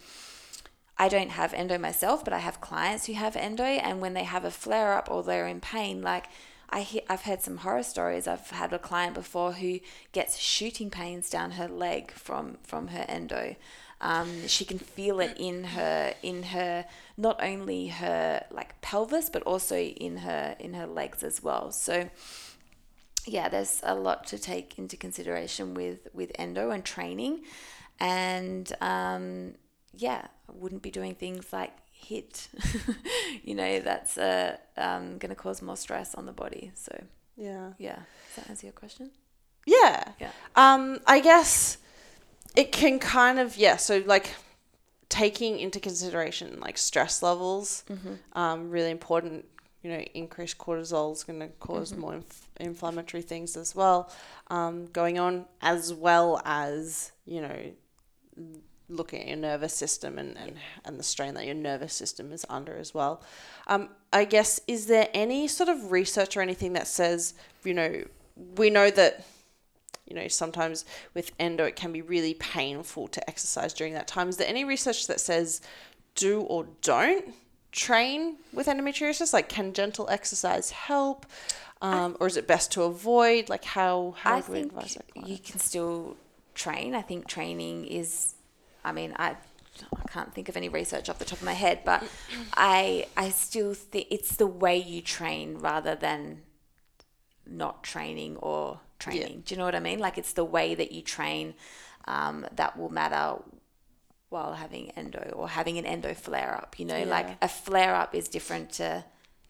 I 0.98 1.08
don't 1.08 1.30
have 1.30 1.52
endo 1.54 1.78
myself, 1.78 2.24
but 2.24 2.32
I 2.32 2.38
have 2.38 2.60
clients 2.60 3.06
who 3.06 3.12
have 3.12 3.36
endo, 3.36 3.64
and 3.64 4.00
when 4.00 4.14
they 4.14 4.24
have 4.24 4.44
a 4.44 4.50
flare 4.50 4.94
up 4.94 5.10
or 5.10 5.22
they're 5.22 5.46
in 5.46 5.60
pain, 5.60 6.02
like 6.02 6.26
I 6.70 6.80
hear, 6.80 7.02
I've 7.08 7.22
heard 7.22 7.42
some 7.42 7.58
horror 7.58 7.82
stories. 7.82 8.26
I've 8.26 8.50
had 8.50 8.72
a 8.72 8.78
client 8.78 9.14
before 9.14 9.52
who 9.52 9.80
gets 10.12 10.38
shooting 10.38 10.90
pains 10.90 11.30
down 11.30 11.52
her 11.52 11.68
leg 11.68 12.12
from 12.12 12.58
from 12.62 12.88
her 12.88 13.04
endo. 13.08 13.56
Um, 14.00 14.46
she 14.46 14.64
can 14.64 14.78
feel 14.78 15.20
it 15.20 15.36
in 15.38 15.64
her 15.64 16.14
in 16.22 16.42
her 16.44 16.84
not 17.16 17.42
only 17.42 17.88
her 17.88 18.44
like 18.50 18.80
pelvis, 18.82 19.30
but 19.30 19.42
also 19.44 19.76
in 19.78 20.18
her 20.18 20.54
in 20.58 20.74
her 20.74 20.86
legs 20.86 21.22
as 21.22 21.42
well. 21.42 21.70
So 21.72 22.10
yeah, 23.26 23.48
there's 23.48 23.80
a 23.82 23.94
lot 23.94 24.26
to 24.28 24.38
take 24.38 24.78
into 24.78 24.96
consideration 24.96 25.74
with 25.74 26.08
with 26.12 26.30
endo 26.38 26.70
and 26.70 26.84
training, 26.84 27.42
and 27.98 28.70
um, 28.80 29.54
yeah, 29.94 30.26
I 30.48 30.52
wouldn't 30.52 30.82
be 30.82 30.90
doing 30.90 31.14
things 31.14 31.52
like 31.52 31.72
HIIT. 32.08 32.48
you 33.42 33.54
know, 33.54 33.80
that's 33.80 34.18
uh, 34.18 34.58
um, 34.76 35.18
going 35.18 35.30
to 35.30 35.34
cause 35.34 35.62
more 35.62 35.76
stress 35.76 36.14
on 36.14 36.26
the 36.26 36.32
body. 36.32 36.70
So 36.74 36.92
Yeah. 37.36 37.72
yeah, 37.78 37.96
does 37.96 38.36
that 38.44 38.50
answer 38.50 38.66
your 38.66 38.74
question? 38.74 39.10
Yeah. 39.66 40.12
Yeah. 40.20 40.30
Um, 40.54 41.00
I 41.06 41.18
guess 41.20 41.78
it 42.56 42.72
can 42.72 42.98
kind 42.98 43.38
of 43.38 43.56
yeah. 43.56 43.76
So 43.76 44.02
like 44.06 44.34
taking 45.08 45.60
into 45.60 45.78
consideration 45.78 46.58
like 46.60 46.78
stress 46.78 47.22
levels, 47.22 47.84
um, 48.32 48.70
really 48.70 48.90
important. 48.90 49.44
You 49.82 49.92
know, 49.92 50.04
increased 50.14 50.58
cortisol 50.58 51.12
is 51.12 51.22
going 51.22 51.38
to 51.38 51.46
because 51.46 51.94
more 51.94 52.14
inf- 52.14 52.48
inflammatory 52.58 53.22
things 53.22 53.56
as 53.56 53.72
well, 53.76 54.10
um, 54.48 54.86
going 54.86 55.16
on, 55.20 55.44
as 55.60 55.94
well 55.94 56.42
as 56.44 57.12
you 57.24 57.40
know, 57.40 57.56
looking 58.88 59.20
at 59.20 59.28
your 59.28 59.36
nervous 59.36 59.74
system 59.74 60.18
and, 60.18 60.36
and, 60.36 60.56
and 60.84 60.98
the 60.98 61.02
strain 61.02 61.34
that 61.34 61.44
your 61.44 61.54
nervous 61.54 61.92
system 61.92 62.32
is 62.32 62.44
under 62.48 62.76
as 62.76 62.94
well. 62.94 63.22
Um, 63.66 63.90
I 64.12 64.24
guess, 64.24 64.60
is 64.66 64.86
there 64.86 65.08
any 65.12 65.48
sort 65.48 65.68
of 65.68 65.92
research 65.92 66.36
or 66.36 66.40
anything 66.40 66.72
that 66.74 66.86
says, 66.86 67.34
you 67.64 67.74
know, 67.74 68.04
we 68.56 68.70
know 68.70 68.90
that, 68.90 69.24
you 70.06 70.14
know, 70.14 70.28
sometimes 70.28 70.84
with 71.14 71.32
endo 71.38 71.64
it 71.64 71.76
can 71.76 71.92
be 71.92 72.02
really 72.02 72.34
painful 72.34 73.08
to 73.08 73.28
exercise 73.28 73.72
during 73.72 73.94
that 73.94 74.06
time. 74.06 74.28
Is 74.28 74.36
there 74.36 74.48
any 74.48 74.64
research 74.64 75.06
that 75.08 75.20
says 75.20 75.60
do 76.14 76.40
or 76.40 76.66
don't 76.82 77.34
train 77.72 78.36
with 78.52 78.66
endometriosis? 78.66 79.32
Like, 79.32 79.48
can 79.48 79.72
gentle 79.72 80.08
exercise 80.08 80.70
help? 80.70 81.26
Um, 81.82 82.16
or 82.20 82.26
is 82.26 82.36
it 82.36 82.46
best 82.46 82.72
to 82.72 82.82
avoid? 82.84 83.48
Like, 83.48 83.64
how, 83.64 84.14
how 84.18 84.36
I 84.36 84.40
do 84.40 84.52
we 84.52 84.60
advise 84.60 84.94
that? 84.94 85.28
you 85.28 85.38
can 85.38 85.58
still 85.60 86.16
train. 86.54 86.94
I 86.94 87.02
think 87.02 87.28
training 87.28 87.84
is, 87.86 88.34
I 88.82 88.92
mean, 88.92 89.12
I, 89.18 89.36
I 89.94 90.08
can't 90.08 90.32
think 90.32 90.48
of 90.48 90.56
any 90.56 90.70
research 90.70 91.10
off 91.10 91.18
the 91.18 91.26
top 91.26 91.38
of 91.38 91.44
my 91.44 91.52
head, 91.52 91.80
but 91.84 92.02
I 92.54 93.06
I 93.16 93.28
still 93.28 93.74
think 93.74 94.06
it's 94.10 94.36
the 94.36 94.46
way 94.46 94.78
you 94.78 95.02
train 95.02 95.58
rather 95.58 95.94
than 95.94 96.42
not 97.46 97.82
training 97.82 98.36
or 98.38 98.80
training. 98.98 99.42
Do 99.44 99.54
you 99.54 99.58
know 99.58 99.64
what 99.64 99.74
I 99.74 99.80
mean? 99.80 99.98
Like 99.98 100.18
it's 100.18 100.32
the 100.32 100.44
way 100.44 100.74
that 100.74 100.92
you 100.92 101.02
train 101.02 101.54
um, 102.06 102.46
that 102.54 102.76
will 102.78 102.88
matter 102.90 103.36
while 104.28 104.54
having 104.54 104.90
endo 104.92 105.32
or 105.36 105.48
having 105.48 105.78
an 105.78 105.86
endo 105.86 106.12
flare 106.14 106.54
up. 106.56 106.78
You 106.78 106.84
know, 106.86 106.96
Yeah. 106.98 107.04
like 107.04 107.36
a 107.42 107.48
flare 107.48 107.94
up 107.94 108.14
is 108.14 108.28
different 108.28 108.70
to 108.74 109.04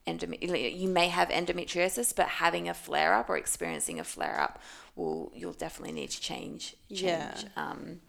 endomet- 0.06 0.78
you 0.78 0.88
may 0.88 1.08
have 1.08 1.28
endometriosis, 1.30 2.14
but 2.14 2.28
having 2.28 2.68
a 2.68 2.74
flare 2.74 3.14
up 3.14 3.28
or 3.28 3.36
experiencing 3.36 3.98
a 3.98 4.04
flare 4.04 4.38
up 4.40 4.60
will 4.94 5.32
you'll 5.34 5.52
definitely 5.52 5.92
need 5.94 6.10
to 6.10 6.20
change 6.20 6.76
change 6.90 7.02
Yeah. 7.02 7.34
um, 7.56 8.00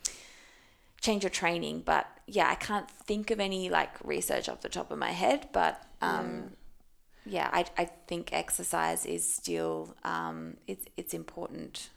change 1.01 1.23
your 1.23 1.29
training. 1.29 1.81
But 1.81 2.07
yeah, 2.27 2.49
I 2.49 2.55
can't 2.55 2.89
think 2.89 3.31
of 3.31 3.39
any 3.39 3.69
like 3.69 3.91
research 4.03 4.49
off 4.49 4.61
the 4.61 4.69
top 4.69 4.91
of 4.91 4.97
my 4.97 5.11
head, 5.11 5.49
but 5.51 5.81
um, 6.01 6.27
yeah, 6.33 6.49
I, 7.53 7.65
I 7.77 7.85
think 8.07 8.33
exercise 8.33 9.05
is 9.05 9.31
still 9.31 9.95
um, 10.03 10.57
it's 10.67 10.85
it's 10.97 11.13
important 11.13 11.89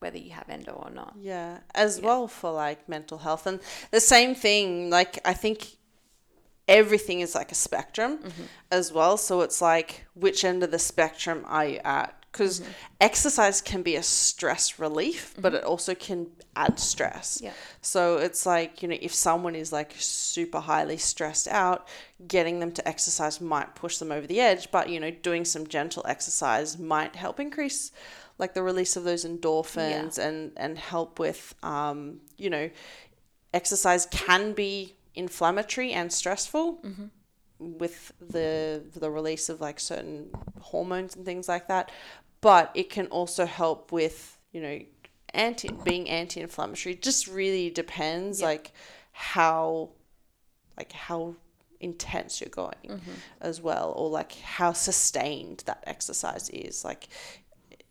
whether 0.00 0.18
you 0.18 0.30
have 0.30 0.48
endo 0.48 0.72
or 0.72 0.90
not. 0.90 1.14
Yeah, 1.20 1.58
as 1.74 2.00
well 2.00 2.26
for 2.28 2.52
like 2.52 2.88
mental 2.88 3.18
health. 3.18 3.46
And 3.46 3.60
the 3.90 4.00
same 4.00 4.34
thing, 4.34 4.90
like, 4.90 5.20
I 5.24 5.34
think 5.34 5.76
everything 6.66 7.20
is 7.20 7.34
like 7.34 7.52
a 7.52 7.54
spectrum 7.54 8.20
as 8.70 8.92
well. 8.92 9.16
So 9.16 9.42
it's 9.42 9.60
like, 9.60 10.06
which 10.14 10.44
end 10.44 10.62
of 10.62 10.70
the 10.70 10.78
spectrum 10.78 11.44
are 11.46 11.66
you 11.66 11.80
at? 11.84 12.19
Because 12.30 12.60
mm-hmm. 12.60 12.70
exercise 13.00 13.60
can 13.60 13.82
be 13.82 13.96
a 13.96 14.02
stress 14.02 14.78
relief, 14.78 15.34
but 15.36 15.52
mm-hmm. 15.52 15.56
it 15.56 15.64
also 15.64 15.94
can 15.94 16.28
add 16.54 16.78
stress. 16.78 17.40
Yeah. 17.42 17.52
So 17.80 18.18
it's 18.18 18.46
like, 18.46 18.82
you 18.82 18.88
know, 18.88 18.96
if 19.00 19.12
someone 19.12 19.56
is 19.56 19.72
like 19.72 19.94
super 19.98 20.60
highly 20.60 20.96
stressed 20.96 21.48
out, 21.48 21.88
getting 22.28 22.60
them 22.60 22.70
to 22.72 22.86
exercise 22.86 23.40
might 23.40 23.74
push 23.74 23.98
them 23.98 24.12
over 24.12 24.26
the 24.26 24.40
edge, 24.40 24.70
but, 24.70 24.88
you 24.88 25.00
know, 25.00 25.10
doing 25.10 25.44
some 25.44 25.66
gentle 25.66 26.04
exercise 26.06 26.78
might 26.78 27.16
help 27.16 27.40
increase 27.40 27.90
like 28.38 28.54
the 28.54 28.62
release 28.62 28.96
of 28.96 29.04
those 29.04 29.24
endorphins 29.24 30.18
and, 30.18 30.52
and 30.56 30.78
help 30.78 31.18
with, 31.18 31.54
um, 31.62 32.20
you 32.38 32.48
know, 32.48 32.70
exercise 33.52 34.06
can 34.06 34.52
be 34.52 34.94
inflammatory 35.14 35.92
and 35.92 36.12
stressful 36.12 36.76
mm-hmm. 36.76 37.06
With 37.60 38.12
the 38.20 38.82
the 38.96 39.10
release 39.10 39.48
of 39.48 39.60
like 39.60 39.78
certain 39.78 40.30
hormones 40.60 41.14
and 41.14 41.24
things 41.24 41.48
like 41.48 41.68
that 41.68 41.92
but 42.40 42.70
it 42.74 42.88
can 42.88 43.06
also 43.08 43.44
help 43.44 43.92
with 43.92 44.38
you 44.52 44.60
know 44.60 44.80
anti 45.34 45.68
being 45.84 46.08
anti-inflammatory. 46.08 46.94
It 46.94 47.02
just 47.02 47.26
really 47.26 47.70
depends 47.70 48.42
like 48.42 48.72
how 49.12 49.90
like 50.76 50.92
how 50.92 51.34
intense 51.80 52.40
you're 52.40 52.50
going 52.50 52.74
mm-hmm. 52.86 53.12
as 53.40 53.60
well 53.60 53.92
or 53.96 54.10
like 54.10 54.32
how 54.40 54.72
sustained 54.72 55.62
that 55.66 55.82
exercise 55.86 56.48
is. 56.50 56.84
Like 56.84 57.08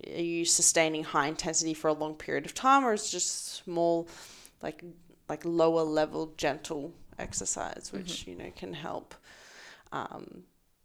are 0.07 0.21
you 0.21 0.45
sustaining 0.45 1.03
high 1.03 1.27
intensity 1.27 1.73
for 1.73 1.87
a 1.89 1.93
long 1.93 2.15
period 2.15 2.45
of 2.45 2.53
time 2.53 2.85
or 2.85 2.93
is 2.93 3.07
it 3.07 3.11
just 3.11 3.63
small 3.63 4.07
like 4.61 4.83
like 5.27 5.43
lower 5.43 5.83
level 5.83 6.33
gentle 6.37 6.93
exercise 7.17 7.87
mm-hmm. 7.87 7.97
which 7.97 8.25
you 8.25 8.35
know 8.35 8.49
can 8.55 8.73
help 8.73 9.13
um, 9.91 10.43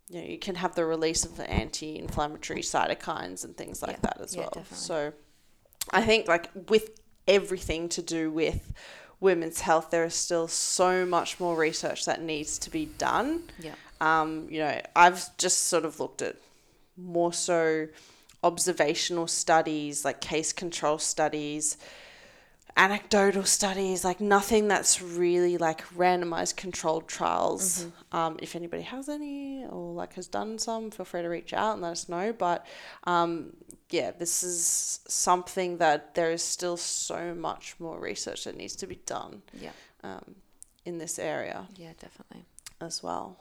you 0.09 0.21
know 0.21 0.27
you 0.27 0.38
can 0.38 0.55
have 0.57 0.75
the 0.75 0.85
release 0.85 1.25
of 1.25 1.37
the 1.37 1.49
anti-inflammatory 1.51 2.61
cytokines 2.61 3.45
and 3.45 3.57
things 3.57 3.83
like 3.83 3.93
Yeah. 3.97 4.01
that 4.03 4.21
as 4.21 4.35
Yeah, 4.35 4.40
well 4.43 4.51
definitely. 4.55 4.77
so 4.77 5.12
i 5.93 6.03
think 6.03 6.29
like 6.29 6.51
with 6.69 7.01
everything 7.27 7.88
to 7.90 8.03
do 8.03 8.31
with 8.31 8.73
women's 9.21 9.61
health 9.61 9.90
there 9.90 10.05
is 10.05 10.14
still 10.14 10.49
so 10.49 11.07
much 11.07 11.40
more 11.40 11.57
research 11.57 12.05
that 12.05 12.23
needs 12.23 12.59
to 12.59 12.71
be 12.71 12.87
done 12.87 13.43
Yeah. 13.59 13.75
um, 14.01 14.49
you 14.51 14.59
know, 14.59 14.81
I've 14.95 15.35
just 15.38 15.69
sort 15.69 15.85
of 15.87 15.99
looked 16.01 16.21
at 16.21 16.37
more 16.97 17.33
so 17.33 17.88
observational 18.43 19.27
studies, 19.27 20.05
like 20.05 20.21
case 20.21 20.53
control 20.53 20.99
studies, 20.99 21.79
anecdotal 22.76 23.44
studies, 23.44 24.04
like 24.04 24.20
nothing 24.20 24.66
that's 24.68 25.00
really 25.00 25.56
like 25.58 25.87
randomized 25.94 26.56
controlled 26.56 27.06
trials. 27.06 27.87
Um, 28.12 28.37
if 28.42 28.56
anybody 28.56 28.82
has 28.82 29.08
any 29.08 29.64
or 29.66 29.92
like 29.94 30.14
has 30.14 30.26
done 30.26 30.58
some, 30.58 30.90
feel 30.90 31.04
free 31.06 31.22
to 31.22 31.28
reach 31.28 31.52
out 31.52 31.74
and 31.74 31.82
let 31.82 31.92
us 31.92 32.08
know. 32.08 32.32
But 32.32 32.66
um, 33.04 33.52
yeah, 33.90 34.10
this 34.10 34.42
is 34.42 35.00
something 35.06 35.78
that 35.78 36.14
there 36.14 36.32
is 36.32 36.42
still 36.42 36.76
so 36.76 37.34
much 37.34 37.76
more 37.78 37.98
research 38.00 38.44
that 38.44 38.56
needs 38.56 38.74
to 38.76 38.87
be 38.88 38.96
done 39.06 39.42
Yeah. 39.52 39.70
um, 40.02 40.34
in 40.84 40.98
this 40.98 41.18
area 41.18 41.68
Yeah, 41.76 41.92
definitely. 42.00 42.44
as 42.80 43.02
well. 43.04 43.37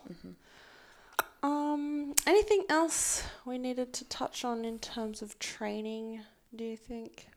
Um, 1.41 2.13
anything 2.25 2.63
else 2.69 3.23
we 3.45 3.57
needed 3.57 3.93
to 3.93 4.05
touch 4.05 4.45
on 4.45 4.63
in 4.63 4.79
terms 4.79 5.21
of 5.21 5.37
training? 5.39 6.21
Do 6.55 6.63
you 6.63 6.77
think? 6.77 7.27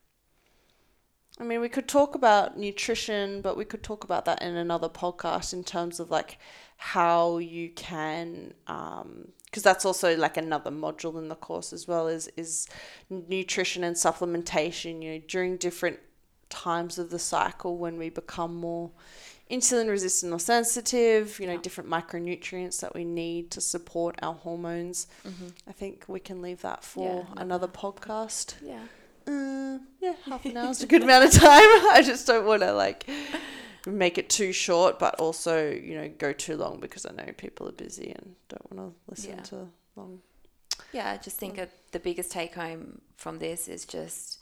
I 1.38 1.44
mean, 1.44 1.60
we 1.60 1.68
could 1.68 1.86
talk 1.86 2.14
about 2.14 2.56
nutrition, 2.58 3.42
but 3.42 3.56
we 3.56 3.64
could 3.66 3.82
talk 3.82 4.04
about 4.04 4.24
that 4.24 4.40
in 4.42 4.56
another 4.56 4.88
podcast 4.88 5.52
in 5.52 5.64
terms 5.64 6.00
of 6.00 6.10
like 6.10 6.38
how 6.78 7.38
you 7.38 7.70
can, 7.70 8.54
um, 8.66 9.28
because 9.44 9.62
that's 9.62 9.84
also 9.84 10.16
like 10.16 10.36
another 10.38 10.70
module 10.70 11.18
in 11.18 11.28
the 11.28 11.34
course 11.34 11.72
as 11.72 11.86
well. 11.86 12.08
Is 12.08 12.28
is 12.36 12.66
nutrition 13.10 13.84
and 13.84 13.96
supplementation? 13.96 15.02
You 15.02 15.12
know, 15.14 15.22
during 15.28 15.56
different 15.58 15.98
times 16.48 16.98
of 16.98 17.10
the 17.10 17.18
cycle 17.18 17.76
when 17.76 17.98
we 17.98 18.08
become 18.08 18.54
more 18.54 18.90
insulin 19.50 19.88
resistant 19.90 20.32
or 20.32 20.38
sensitive, 20.40 21.38
you 21.38 21.46
know, 21.46 21.52
Yeah. 21.54 21.60
different 21.60 21.90
micronutrients 21.90 22.80
that 22.80 22.94
we 22.94 23.04
need 23.04 23.50
to 23.52 23.60
support 23.60 24.16
our 24.22 24.34
hormones. 24.34 25.06
Mm-hmm. 25.26 25.48
I 25.68 25.72
think 25.72 26.04
we 26.08 26.18
can 26.20 26.40
leave 26.42 26.62
that 26.62 26.82
for 26.84 27.26
Yeah, 27.26 27.40
another 27.42 27.68
podcast. 27.68 28.54
Yeah. 28.62 28.80
Uh, 29.26 29.78
yeah, 30.00 30.14
half 30.26 30.44
an 30.44 30.56
hour 30.56 30.70
is 30.70 30.82
a 30.82 30.86
good 30.86 31.02
amount 31.02 31.24
of 31.24 31.32
time. 31.32 31.50
I 31.92 32.02
just 32.04 32.26
don't 32.26 32.46
want 32.46 32.62
to 32.62 32.72
like 32.72 33.08
make 33.86 34.18
it 34.18 34.28
too 34.28 34.52
short, 34.52 34.98
but 34.98 35.14
also, 35.16 35.70
you 35.70 35.94
know, 35.96 36.08
go 36.18 36.32
too 36.32 36.56
long 36.56 36.80
because 36.80 37.06
I 37.06 37.12
know 37.12 37.32
people 37.36 37.68
are 37.68 37.72
busy 37.72 38.10
and 38.10 38.34
don't 38.48 38.72
want 38.72 38.94
to 38.94 39.10
listen 39.10 39.30
Yeah. 39.36 39.42
to 39.42 39.68
long. 39.96 40.20
Yeah, 40.92 41.10
I 41.12 41.16
just 41.16 41.38
think 41.38 41.60
the 41.92 41.98
biggest 41.98 42.30
take 42.30 42.54
home 42.54 43.00
from 43.16 43.38
this 43.38 43.68
is 43.68 43.84
just 43.84 44.38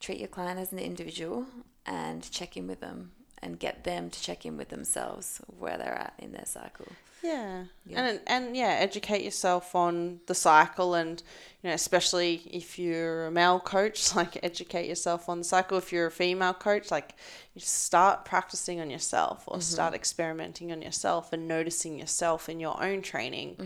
treat 0.00 0.18
your 0.18 0.28
client 0.28 0.58
as 0.60 0.72
an 0.72 0.78
individual 0.78 1.46
and 1.86 2.28
check 2.30 2.56
in 2.56 2.66
with 2.66 2.80
them 2.80 3.12
and 3.42 3.58
get 3.58 3.84
them 3.84 4.10
to 4.10 4.20
check 4.20 4.46
in 4.46 4.56
with 4.56 4.68
themselves 4.68 5.40
where 5.58 5.78
they're 5.78 5.94
at 5.94 6.14
in 6.18 6.32
their 6.32 6.46
cycle. 6.46 6.86
Yeah. 7.22 7.64
Yeah. 7.86 8.00
And 8.00 8.20
and 8.26 8.56
yeah, 8.56 8.76
educate 8.78 9.22
yourself 9.22 9.74
on 9.74 10.20
the 10.26 10.34
cycle 10.34 10.94
and 10.94 11.22
you 11.62 11.68
know, 11.68 11.74
especially 11.74 12.42
if 12.50 12.78
you're 12.78 13.26
a 13.26 13.30
male 13.30 13.58
coach, 13.58 14.14
like 14.20 14.38
educate 14.42 14.88
yourself 14.88 15.28
on 15.28 15.38
the 15.38 15.44
cycle. 15.44 15.78
If 15.78 15.92
you're 15.92 16.06
a 16.06 16.10
female 16.10 16.54
coach, 16.54 16.90
like 16.90 17.14
you 17.54 17.60
start 17.60 18.24
practicing 18.24 18.80
on 18.80 18.90
yourself 18.90 19.44
or 19.46 19.60
start 19.60 19.94
experimenting 19.94 20.72
on 20.72 20.82
yourself 20.82 21.32
and 21.32 21.48
noticing 21.48 21.98
yourself 21.98 22.48
in 22.48 22.60
your 22.60 22.82
own 22.82 23.02
training. 23.02 23.56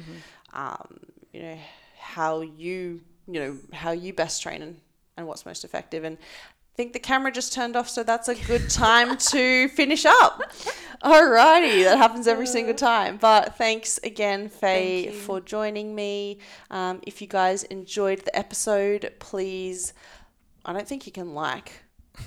Um, 0.53 1.01
you 1.33 1.43
know, 1.43 1.59
how 1.99 2.41
you 2.41 3.03
you 3.27 3.41
know, 3.41 3.57
how 3.73 3.93
you 3.93 4.13
best 4.13 4.43
train 4.43 4.63
and, 4.63 4.81
and 5.17 5.27
what's 5.27 5.47
most 5.47 5.65
effective. 5.65 6.05
And 6.05 6.19
think 6.81 6.95
the 6.95 6.99
camera 6.99 7.31
just 7.31 7.53
turned 7.53 7.77
off, 7.77 7.91
so 7.91 8.03
that's 8.03 8.29
a 8.29 8.35
good 8.35 8.71
time 8.71 9.19
to 9.19 9.69
finish 9.69 10.07
up. 10.07 10.41
Alrighty, 11.03 11.85
that 11.85 11.99
happens 11.99 12.27
every 12.27 12.47
single 12.47 12.73
time. 12.73 13.19
But 13.19 13.59
thanks 13.59 14.01
again, 14.03 14.49
Faye, 14.49 15.09
Thank 15.09 15.17
for 15.17 15.43
joining 15.43 15.95
me. 15.95 16.39
Um, 16.71 17.03
if 17.07 17.21
you 17.21 17.29
guys 17.29 17.65
enjoyed 17.65 18.25
the 18.25 18.35
episode, 18.35 19.13
please, 19.19 19.93
I 20.65 20.73
don't 20.73 20.89
think 20.89 21.05
you 21.07 21.13
can 21.13 21.35
like, 21.35 21.83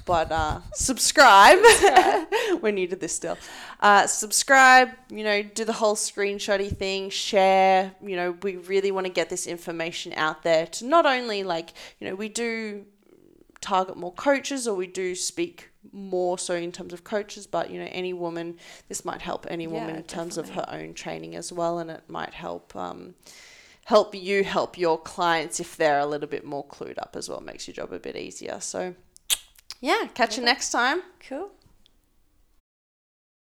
but 0.06 0.32
uh, 0.32 0.60
subscribe. 0.74 1.58
We're 2.62 2.74
new 2.74 2.88
to 2.90 2.96
this 2.96 3.16
still. 3.16 3.40
Uh, 3.80 4.06
subscribe, 4.06 4.90
you 5.10 5.24
know, 5.24 5.42
do 5.42 5.66
the 5.66 5.74
whole 5.74 5.96
screenshotty 5.96 6.78
thing, 6.78 7.10
share. 7.10 7.96
You 8.04 8.18
know, 8.18 8.38
we 8.44 8.58
really 8.58 8.92
want 8.92 9.08
to 9.08 9.12
get 9.12 9.32
this 9.32 9.48
information 9.48 10.14
out 10.16 10.44
there 10.44 10.68
to 10.68 10.86
not 10.86 11.08
only 11.08 11.42
like, 11.42 11.70
you 12.00 12.08
know, 12.08 12.14
we 12.14 12.30
do 12.30 12.86
target 13.64 13.96
more 13.96 14.12
coaches 14.14 14.68
or 14.68 14.76
we 14.76 14.86
do 14.86 15.16
speak 15.16 15.70
more 15.94 16.38
so 16.38 16.54
in 16.54 16.72
terms 16.72 16.92
of 16.92 17.04
coaches 17.06 17.48
but 17.48 17.70
you 17.72 17.80
know 17.80 17.88
any 17.92 18.12
woman 18.14 18.58
this 18.90 19.06
might 19.06 19.22
help 19.22 19.48
any 19.50 19.68
woman 19.68 19.90
Yeah, 19.90 19.98
in 19.98 20.04
terms 20.04 20.38
of 20.38 20.50
her 20.50 20.66
own 20.68 20.94
training 20.94 21.36
as 21.36 21.52
well 21.52 21.80
and 21.80 21.90
it 21.90 22.04
might 22.10 22.34
help 22.34 22.76
um, 22.76 23.16
help 23.86 24.14
you 24.14 24.44
help 24.44 24.78
your 24.78 24.98
clients 24.98 25.60
if 25.60 25.78
they're 25.78 26.00
a 26.00 26.06
little 26.06 26.28
bit 26.28 26.46
more 26.46 26.66
clued 26.66 26.98
up 26.98 27.16
as 27.18 27.30
well. 27.30 27.42
Makes 27.42 27.68
your 27.68 27.76
job 27.76 27.92
a 27.94 28.00
bit 28.00 28.16
easier. 28.16 28.60
So 28.60 28.96
yeah 29.82 30.08
catch 30.14 30.38
you 30.38 30.44
next 30.44 30.70
time. 30.72 31.02
Cool. 31.28 31.50